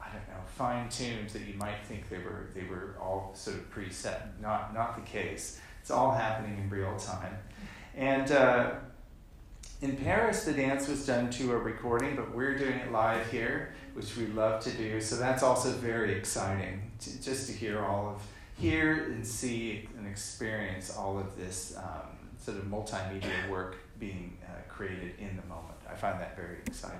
I 0.00 0.04
don't 0.12 0.28
know, 0.28 0.44
fine 0.56 0.88
tuned 0.88 1.30
that 1.30 1.42
you 1.42 1.54
might 1.54 1.84
think 1.84 2.08
they 2.08 2.18
were, 2.18 2.50
they 2.54 2.62
were 2.62 2.94
all 3.00 3.32
sort 3.34 3.56
of 3.56 3.68
preset. 3.74 4.40
Not, 4.40 4.72
not 4.74 4.94
the 4.94 5.02
case. 5.02 5.60
It's 5.80 5.90
all 5.90 6.12
happening 6.12 6.56
in 6.56 6.70
real 6.70 6.96
time. 6.96 7.36
And 7.96 8.30
uh, 8.30 8.70
in 9.82 9.96
Paris, 9.96 10.44
the 10.44 10.52
dance 10.52 10.88
was 10.88 11.06
done 11.06 11.30
to 11.30 11.52
a 11.52 11.56
recording, 11.56 12.14
but 12.14 12.34
we're 12.34 12.56
doing 12.56 12.74
it 12.74 12.92
live 12.92 13.30
here, 13.30 13.72
which 13.94 14.16
we 14.16 14.26
love 14.26 14.62
to 14.64 14.70
do. 14.72 15.00
So 15.00 15.16
that's 15.16 15.42
also 15.42 15.70
very 15.72 16.12
exciting 16.12 16.90
to, 17.00 17.22
just 17.22 17.46
to 17.46 17.52
hear 17.52 17.80
all 17.80 18.08
of, 18.08 18.22
hear 18.58 19.04
and 19.04 19.26
see 19.26 19.88
and 19.96 20.06
experience 20.06 20.94
all 20.94 21.18
of 21.18 21.34
this 21.36 21.74
um, 21.78 22.18
sort 22.38 22.58
of 22.58 22.64
multimedia 22.64 23.48
work 23.48 23.76
being 23.98 24.36
uh, 24.44 24.50
created 24.68 25.12
in 25.18 25.36
the 25.36 25.46
moment. 25.46 25.78
I 25.90 25.94
find 25.94 26.20
that 26.20 26.36
very 26.36 26.58
exciting. 26.66 26.98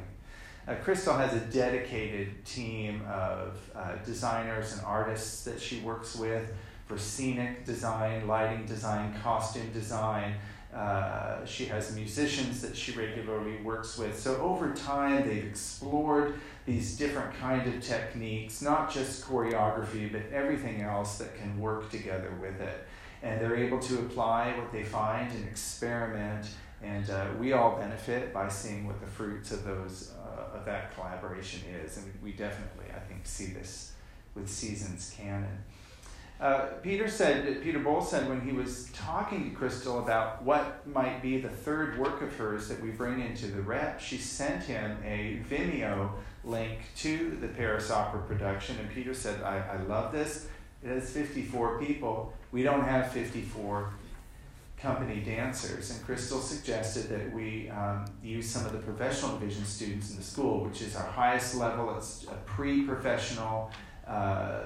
Uh, 0.67 0.75
Crystal 0.77 1.17
has 1.17 1.35
a 1.35 1.41
dedicated 1.41 2.45
team 2.47 3.03
of 3.11 3.59
uh, 3.75 3.97
designers 4.07 4.73
and 4.73 4.83
artists 4.87 5.45
that 5.45 5.61
she 5.61 5.81
works 5.81 6.17
with 6.17 6.51
for 6.87 6.97
scenic 6.97 7.65
design, 7.65 8.27
lighting 8.27 8.67
design, 8.67 9.15
costume 9.23 9.71
design, 9.73 10.35
uh, 10.75 11.45
she 11.45 11.65
has 11.65 11.97
musicians 11.97 12.63
that 12.63 12.77
she 12.77 12.93
regularly 12.93 13.57
works 13.63 13.99
with. 13.99 14.19
So 14.19 14.37
over 14.37 14.73
time, 14.73 15.29
they've 15.29 15.45
explored 15.45 16.39
these 16.65 16.97
different 16.97 17.35
kind 17.35 17.67
of 17.67 17.83
techniques, 17.83 18.63
not 18.63 18.93
just 18.93 19.25
choreography, 19.25 20.13
but 20.13 20.23
everything 20.33 20.83
else 20.83 21.19
that 21.19 21.37
can 21.37 21.59
work 21.59 21.91
together 21.91 22.33
with 22.41 22.61
it. 22.61 22.87
And 23.23 23.41
they're 23.41 23.57
able 23.57 23.81
to 23.81 23.99
apply 23.99 24.57
what 24.57 24.71
they 24.73 24.85
find 24.85 25.31
and 25.33 25.45
experiment. 25.49 26.47
And 26.83 27.11
uh, 27.11 27.27
we 27.39 27.53
all 27.53 27.77
benefit 27.77 28.33
by 28.33 28.49
seeing 28.49 28.87
what 28.87 29.01
the 29.01 29.07
fruits 29.07 29.51
of 29.51 29.65
those 29.65 30.13
uh, 30.25 30.57
of 30.57 30.65
that 30.67 30.95
collaboration 30.95 31.63
is. 31.85 31.97
And 31.97 32.13
we 32.23 32.33
definitely, 32.33 32.87
I 32.95 33.01
think, 33.01 33.27
see 33.27 33.47
this 33.47 33.93
with 34.35 34.49
Seasons 34.49 35.13
Canon. 35.17 35.65
Uh, 36.41 36.69
Peter 36.83 37.07
said, 37.07 37.63
Peter 37.63 37.79
Boal 37.79 38.03
said 38.03 38.27
when 38.27 38.41
he 38.41 38.53
was 38.53 38.89
talking 38.95 39.51
to 39.51 39.55
Crystal 39.55 39.99
about 39.99 40.43
what 40.43 40.87
might 40.87 41.21
be 41.21 41.39
the 41.39 41.51
third 41.51 41.99
work 41.99 42.23
of 42.23 42.35
hers 42.35 42.67
that 42.69 42.81
we 42.81 42.89
bring 42.91 43.21
into 43.21 43.47
the 43.49 43.61
rep, 43.61 44.01
she 44.01 44.17
sent 44.17 44.63
him 44.63 44.97
a 45.05 45.43
Vimeo 45.51 46.11
link 46.43 46.79
to 46.97 47.37
the 47.43 47.49
Paris 47.49 47.91
Opera 47.91 48.23
production. 48.23 48.79
And 48.79 48.89
Peter 48.91 49.13
said, 49.13 49.43
I, 49.43 49.59
I 49.59 49.83
love 49.83 50.13
this. 50.13 50.49
It 50.83 50.89
has 50.89 51.11
54 51.11 51.79
people. 51.79 52.33
We 52.53 52.63
don't 52.63 52.85
have 52.85 53.13
54 53.13 53.93
company 54.79 55.21
dancers. 55.21 55.91
And 55.91 56.03
Crystal 56.07 56.41
suggested 56.41 57.11
that 57.11 57.35
we 57.35 57.69
um, 57.69 58.07
use 58.23 58.49
some 58.49 58.65
of 58.65 58.73
the 58.73 58.79
professional 58.79 59.37
division 59.37 59.67
students 59.67 60.11
in 60.11 60.17
the 60.17 60.23
school, 60.23 60.65
which 60.65 60.81
is 60.81 60.97
our 60.97 61.07
highest 61.07 61.55
level. 61.57 61.95
It's 61.99 62.25
a 62.25 62.37
pre 62.47 62.87
professional. 62.87 63.71
Uh, 64.07 64.63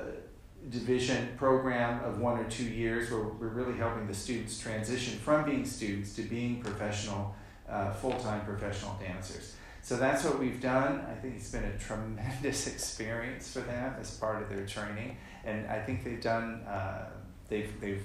division 0.71 1.29
program 1.37 2.03
of 2.05 2.21
one 2.21 2.39
or 2.39 2.45
two 2.45 2.65
years 2.65 3.11
where 3.11 3.23
we're 3.23 3.49
really 3.49 3.77
helping 3.77 4.07
the 4.07 4.15
students 4.15 4.59
transition 4.59 5.19
from 5.19 5.45
being 5.45 5.65
students 5.65 6.15
to 6.17 6.23
being 6.23 6.61
professional, 6.61 7.35
uh, 7.69 7.91
full 7.93 8.19
time 8.19 8.45
professional 8.45 8.99
dancers. 9.01 9.55
So 9.83 9.99
that's 9.99 10.25
what 10.25 10.39
we've 10.39 10.63
done. 10.63 11.05
I 11.11 11.15
think 11.15 11.37
it's 11.37 11.51
been 11.51 11.65
a 11.65 11.79
tremendous 11.79 12.67
experience 12.73 13.53
for 13.53 13.61
them 13.61 13.95
as 14.01 14.17
part 14.17 14.43
of 14.43 14.49
their 14.49 14.65
training, 14.65 15.19
and 15.45 15.67
I 15.67 15.81
think 15.81 16.05
they've 16.05 16.23
done. 16.23 16.63
Uh, 16.63 17.11
they've 17.49 17.81
they've 17.81 18.05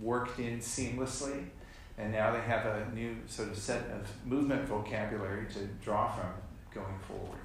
worked 0.00 0.38
in 0.38 0.60
seamlessly, 0.60 1.44
and 1.98 2.12
now 2.12 2.32
they 2.32 2.40
have 2.40 2.64
a 2.64 2.90
new 2.94 3.16
sort 3.26 3.50
of 3.50 3.58
set 3.58 3.82
of 3.90 4.08
movement 4.24 4.66
vocabulary 4.66 5.46
to 5.52 5.66
draw 5.82 6.10
from 6.10 6.30
going 6.72 6.98
forward. 7.06 7.40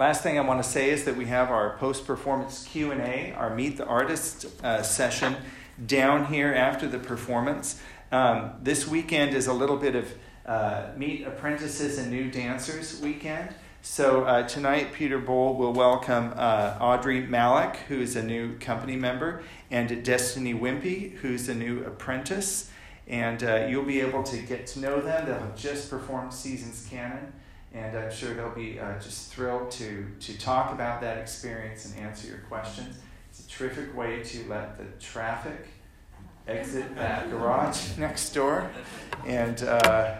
Last 0.00 0.22
thing 0.22 0.38
I 0.38 0.40
want 0.40 0.62
to 0.62 0.66
say 0.66 0.88
is 0.88 1.04
that 1.04 1.14
we 1.14 1.26
have 1.26 1.50
our 1.50 1.76
post-performance 1.76 2.66
Q&A, 2.68 3.34
our 3.36 3.54
Meet 3.54 3.76
the 3.76 3.84
Artist 3.84 4.46
uh, 4.64 4.82
session 4.82 5.36
down 5.84 6.24
here 6.32 6.54
after 6.54 6.88
the 6.88 6.98
performance. 6.98 7.78
Um, 8.10 8.52
this 8.62 8.88
weekend 8.88 9.34
is 9.34 9.46
a 9.46 9.52
little 9.52 9.76
bit 9.76 9.94
of 9.94 10.10
uh, 10.46 10.92
Meet 10.96 11.26
Apprentices 11.26 11.98
and 11.98 12.10
New 12.10 12.30
Dancers 12.30 12.98
weekend. 13.02 13.54
So 13.82 14.24
uh, 14.24 14.48
tonight, 14.48 14.94
Peter 14.94 15.20
Boal 15.20 15.58
will 15.58 15.74
welcome 15.74 16.32
uh, 16.34 16.78
Audrey 16.80 17.20
Malik, 17.20 17.76
who 17.88 18.00
is 18.00 18.16
a 18.16 18.22
new 18.22 18.56
company 18.56 18.96
member, 18.96 19.42
and 19.70 20.02
Destiny 20.02 20.54
Wimpye, 20.54 21.16
who's 21.16 21.46
a 21.50 21.54
new 21.54 21.84
apprentice. 21.84 22.70
And 23.06 23.44
uh, 23.44 23.66
you'll 23.68 23.84
be 23.84 24.00
able 24.00 24.22
to 24.22 24.38
get 24.38 24.66
to 24.68 24.80
know 24.80 25.02
them. 25.02 25.26
They'll 25.26 25.40
have 25.40 25.56
just 25.56 25.90
performed 25.90 26.32
Seasons 26.32 26.86
Canon 26.88 27.34
and 27.72 27.96
I'm 27.96 28.12
sure 28.12 28.34
they'll 28.34 28.50
be 28.50 28.80
uh, 28.80 28.98
just 28.98 29.32
thrilled 29.32 29.70
to, 29.72 30.06
to 30.20 30.38
talk 30.38 30.72
about 30.72 31.00
that 31.02 31.18
experience 31.18 31.86
and 31.86 32.00
answer 32.00 32.26
your 32.26 32.38
questions. 32.38 32.98
It's 33.28 33.46
a 33.46 33.48
terrific 33.48 33.96
way 33.96 34.22
to 34.22 34.48
let 34.48 34.76
the 34.76 34.84
traffic 34.98 35.68
exit 36.48 36.96
that 36.96 37.30
garage 37.30 37.78
next 37.98 38.30
door. 38.30 38.70
And, 39.24 39.62
uh, 39.62 40.16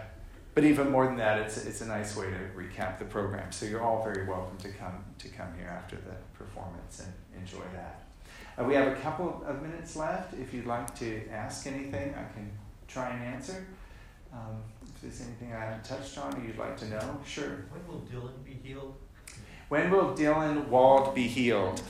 but 0.53 0.63
even 0.63 0.89
more 0.89 1.05
than 1.05 1.17
that, 1.17 1.39
it's, 1.39 1.65
it's 1.65 1.81
a 1.81 1.85
nice 1.85 2.15
way 2.15 2.27
to 2.27 2.37
recap 2.57 2.99
the 2.99 3.05
program. 3.05 3.51
So 3.51 3.65
you're 3.65 3.81
all 3.81 4.03
very 4.03 4.25
welcome 4.27 4.57
to 4.59 4.69
come, 4.69 5.03
to 5.19 5.27
come 5.27 5.53
here 5.57 5.67
after 5.67 5.97
the 5.97 6.15
performance 6.37 7.01
and 7.01 7.41
enjoy 7.41 7.63
that. 7.73 8.05
Uh, 8.57 8.63
we 8.63 8.73
have 8.75 8.87
a 8.87 8.95
couple 8.95 9.43
of 9.45 9.61
minutes 9.61 9.95
left. 9.95 10.33
If 10.33 10.53
you'd 10.53 10.65
like 10.65 10.93
to 10.99 11.27
ask 11.29 11.67
anything, 11.67 12.13
I 12.15 12.33
can 12.33 12.51
try 12.87 13.09
and 13.09 13.23
answer. 13.23 13.65
Um, 14.33 14.61
if 15.01 15.17
there's 15.17 15.27
anything 15.27 15.53
I 15.53 15.65
haven't 15.65 15.83
touched 15.83 16.17
on 16.17 16.35
or 16.35 16.45
you'd 16.45 16.57
like 16.57 16.77
to 16.77 16.87
know, 16.87 17.19
sure. 17.25 17.65
When 17.71 17.87
will 17.87 18.01
Dylan 18.01 18.43
be 18.45 18.59
healed? 18.63 18.95
When 19.69 19.89
will 19.89 20.13
Dylan 20.15 20.67
Wald 20.67 21.15
be 21.15 21.27
healed? 21.27 21.81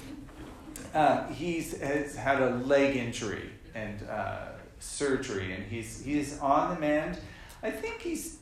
Uh, 0.94 1.28
he's 1.28 1.80
has 1.82 2.16
had 2.16 2.42
a 2.42 2.52
leg 2.58 2.96
injury 2.96 3.50
and 3.76 4.08
uh, 4.10 4.50
surgery, 4.80 5.54
and 5.54 5.64
he's 5.66 6.02
he's 6.02 6.40
on 6.40 6.74
the 6.74 6.80
mend. 6.80 7.18
I 7.64 7.72
think 7.72 8.02
he's 8.02 8.38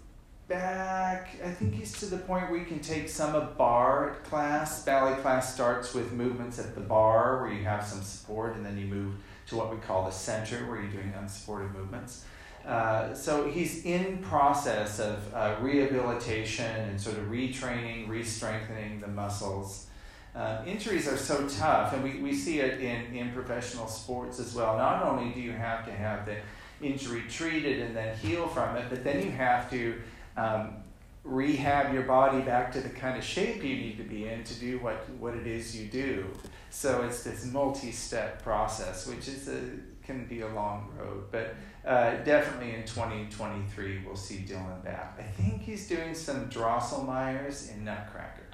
back. 0.48 1.30
I 1.44 1.50
think 1.50 1.74
he's 1.74 1.94
to 2.00 2.06
the 2.08 2.18
point 2.18 2.50
where 2.50 2.60
you 2.60 2.66
can 2.66 2.80
take 2.80 3.10
some 3.10 3.36
of 3.36 3.58
bar 3.58 4.18
class. 4.24 4.84
Ballet 4.84 5.20
class 5.22 5.54
starts 5.54 5.94
with 5.94 6.12
movements 6.12 6.60
at 6.60 6.76
the 6.76 6.82
bar, 6.82 7.42
where 7.42 7.54
you 7.54 7.64
have 7.64 7.86
some 7.86 8.02
support, 8.02 8.56
and 8.56 8.66
then 8.66 8.78
you 8.78 8.86
move 8.86 9.14
to 9.48 9.56
what 9.56 9.72
we 9.72 9.78
call 9.78 10.06
the 10.06 10.12
center, 10.12 10.58
where 10.68 10.82
you're 10.82 10.92
doing 10.92 11.14
unsupported 11.18 11.72
movements. 11.74 12.26
Uh, 12.70 13.16
so 13.16 13.50
he's 13.50 13.84
in 13.84 14.20
process 14.20 15.00
of 15.00 15.34
uh, 15.34 15.56
rehabilitation 15.60 16.68
and 16.68 17.02
sort 17.02 17.18
of 17.18 17.24
retraining, 17.24 18.08
re-strengthening 18.08 19.00
the 19.00 19.08
muscles. 19.08 19.88
Uh, 20.36 20.62
injuries 20.68 21.08
are 21.08 21.18
so 21.18 21.48
tough, 21.48 21.94
and 21.94 22.04
we, 22.04 22.22
we 22.22 22.32
see 22.32 22.60
it 22.60 22.80
in, 22.80 23.06
in 23.16 23.32
professional 23.32 23.88
sports 23.88 24.40
as 24.40 24.54
well. 24.54 24.78
Not 24.78 25.02
only 25.04 25.34
do 25.34 25.40
you 25.40 25.52
have 25.52 25.84
to 25.86 25.92
have 25.92 26.28
the 26.28 26.36
injury 26.80 27.24
treated 27.28 27.82
and 27.82 27.96
then 27.96 28.16
heal 28.18 28.48
from 28.48 28.76
it, 28.76 28.86
but 28.88 29.04
then 29.04 29.26
you 29.26 29.32
have 29.32 29.68
to 29.72 30.00
um, 30.38 30.76
rehab 31.24 31.92
your 31.92 32.04
body 32.04 32.42
back 32.42 32.72
to 32.74 32.82
the 32.82 32.90
kind 32.90 33.18
of 33.18 33.24
shape 33.24 33.64
you 33.64 33.78
need 33.78 33.98
to 33.98 34.04
be 34.04 34.28
in 34.28 34.44
to 34.44 34.54
do 34.54 34.78
what, 34.78 35.10
what 35.18 35.34
it 35.34 35.48
is 35.48 35.76
you 35.76 35.88
do. 35.88 36.28
So 36.70 37.02
it's 37.02 37.24
this 37.24 37.46
multi-step 37.46 38.44
process, 38.44 39.08
which 39.08 39.28
is 39.28 39.48
a, 39.48 39.60
can 40.10 40.26
be 40.26 40.42
a 40.42 40.48
long 40.48 40.90
road, 40.98 41.26
but 41.32 41.54
uh, 41.86 42.16
definitely 42.24 42.74
in 42.74 42.82
2023 42.84 44.02
we'll 44.04 44.16
see 44.16 44.38
Dylan 44.48 44.84
back. 44.84 45.16
I 45.20 45.22
think 45.22 45.62
he's 45.62 45.88
doing 45.88 46.16
some 46.16 46.50
Drosselmeyers 46.50 47.72
in 47.72 47.86
Nutcracker. 47.86 48.48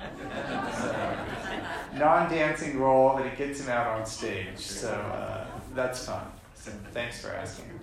so, 0.78 1.98
non-dancing 1.98 2.78
role, 2.78 3.14
but 3.16 3.26
it 3.26 3.38
gets 3.38 3.62
him 3.62 3.70
out 3.70 3.88
on 3.88 4.06
stage, 4.06 4.58
so 4.58 4.90
uh, 4.90 5.48
that's 5.74 6.06
fun. 6.06 6.28
So 6.56 6.72
thanks 6.92 7.22
for 7.22 7.30
asking. 7.30 7.80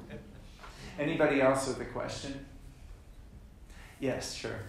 Anybody 0.99 1.41
else 1.41 1.69
with 1.69 1.81
a 1.81 1.87
question? 1.87 2.45
Yes, 4.01 4.35
sure. 4.35 4.61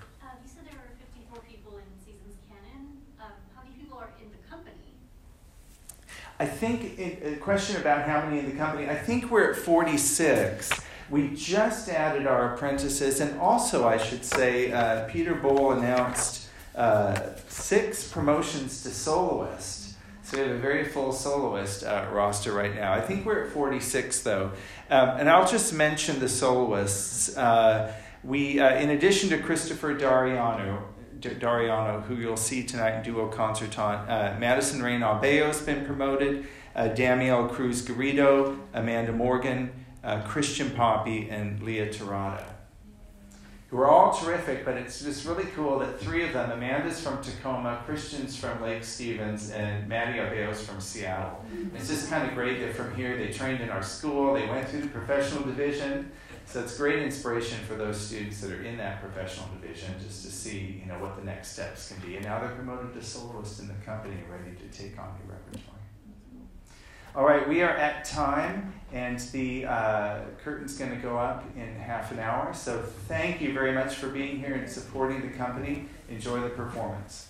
I 6.40 6.46
think 6.46 7.00
a 7.00 7.36
question 7.36 7.80
about 7.80 8.08
how 8.08 8.26
many 8.26 8.40
in 8.40 8.46
the 8.46 8.58
company, 8.58 8.90
I 8.90 8.96
think 8.96 9.30
we're 9.30 9.52
at 9.52 9.56
46. 9.56 10.72
We 11.10 11.30
just 11.36 11.90
added 11.90 12.26
our 12.26 12.56
apprentices, 12.56 13.20
and 13.20 13.40
also, 13.40 13.88
I 13.88 13.98
should 13.98 14.26
say, 14.26 14.72
uh, 14.72 15.06
Peter 15.06 15.36
Boal 15.36 15.78
announced 15.78 16.48
uh, 16.76 17.36
six 17.48 18.12
promotions 18.12 18.82
to 18.84 18.90
soloist. 18.90 19.96
So 20.24 20.38
we 20.38 20.48
have 20.48 20.56
a 20.56 20.60
very 20.60 20.86
full 20.86 21.12
soloist 21.12 21.84
uh, 21.84 22.08
roster 22.12 22.52
right 22.54 22.74
now. 22.74 22.94
I 22.94 23.02
think 23.02 23.26
we're 23.26 23.44
at 23.44 23.52
46, 23.52 24.24
though. 24.24 24.52
Um, 24.90 25.10
and 25.20 25.30
I'll 25.30 25.48
just 25.48 25.74
mention 25.74 26.20
the 26.20 26.30
soloists. 26.30 27.38
Uh, 27.38 27.94
we, 28.24 28.60
uh, 28.60 28.76
in 28.78 28.90
addition 28.90 29.30
to 29.30 29.38
Christopher 29.38 29.94
D'Ariano, 29.94 30.82
D'Ariano, 31.24 32.02
who 32.02 32.16
you'll 32.16 32.38
see 32.38 32.64
tonight 32.64 32.98
in 32.98 33.04
duo 33.04 33.28
concertant. 33.28 34.10
Uh, 34.10 34.36
Madison 34.40 34.82
Rayn 34.82 35.00
Abeo 35.00 35.48
has 35.48 35.62
been 35.62 35.86
promoted. 35.86 36.46
Uh, 36.76 36.90
Cruz 36.90 37.86
Garrido, 37.86 38.58
Amanda 38.74 39.12
Morgan, 39.12 39.72
uh, 40.04 40.22
Christian 40.24 40.72
Poppe, 40.72 41.30
and 41.30 41.62
Leah 41.62 41.90
Terada. 41.90 42.46
Who 43.70 43.80
are 43.80 43.88
all 43.88 44.14
terrific, 44.14 44.66
but 44.66 44.76
it's 44.76 45.02
just 45.02 45.26
really 45.26 45.46
cool 45.56 45.80
that 45.80 46.00
three 46.00 46.24
of 46.24 46.34
them 46.34 46.52
Amanda's 46.52 47.02
from 47.02 47.24
Tacoma, 47.24 47.82
Christian's 47.88 48.36
from 48.38 48.62
Lake 48.62 48.84
Stevens, 48.84 49.50
and 49.50 49.88
Maddie 49.88 50.20
Abeo's 50.20 50.64
from 50.64 50.80
Seattle. 50.80 51.44
It's 51.74 51.88
just 51.88 52.08
kind 52.08 52.28
of 52.28 52.36
great 52.36 52.60
that 52.60 52.76
from 52.76 52.94
here 52.94 53.18
they 53.18 53.32
trained 53.32 53.62
in 53.62 53.70
our 53.70 53.82
school, 53.82 54.36
they 54.36 54.46
went 54.46 54.70
through 54.70 54.82
the 54.82 54.90
professional 54.90 55.44
division, 55.44 56.12
so 56.46 56.62
it's 56.62 56.78
great 56.78 57.00
inspiration 57.00 57.58
for 57.68 57.76
those 57.76 57.98
students 58.00 58.42
that 58.42 58.52
are 58.52 58.64
in 58.64 58.78
that 58.78 59.02
professional 59.02 59.48
division 59.60 59.94
just 60.04 60.24
to 60.24 60.32
see, 60.32 60.82
you 60.82 60.92
know, 60.92 61.00
what 61.00 61.16
the 61.16 61.24
next 61.24 61.54
steps 61.54 61.92
can 61.92 62.00
be. 62.08 62.16
And 62.16 62.26
now 62.26 62.40
they're 62.40 62.50
promoted 62.50 62.94
to 62.94 63.02
soloist 63.02 63.60
in 63.60 63.68
the 63.68 63.74
company, 63.86 64.16
ready 64.30 64.56
to 64.56 64.78
take 64.78 65.00
on 65.00 65.10
new 65.14 65.34
repertoire. 65.34 65.74
All 67.16 67.26
right, 67.26 67.48
we 67.48 67.62
are 67.62 67.70
at 67.70 68.06
time, 68.06 68.74
and 68.92 69.20
the 69.20 69.66
uh, 69.66 70.22
curtain's 70.44 70.78
going 70.78 70.90
to 70.90 70.98
go 70.98 71.18
up 71.18 71.44
in 71.56 71.76
half 71.76 72.12
an 72.12 72.20
hour. 72.20 72.54
So 72.54 72.82
thank 73.08 73.40
you 73.40 73.54
very 73.54 73.72
much 73.72 73.96
for 73.96 74.10
being 74.10 74.40
here 74.40 74.56
and 74.56 74.68
supporting 74.68 75.22
the 75.22 75.36
company. 75.38 75.86
Enjoy 76.10 76.40
the 76.40 76.50
performance. 76.50 77.28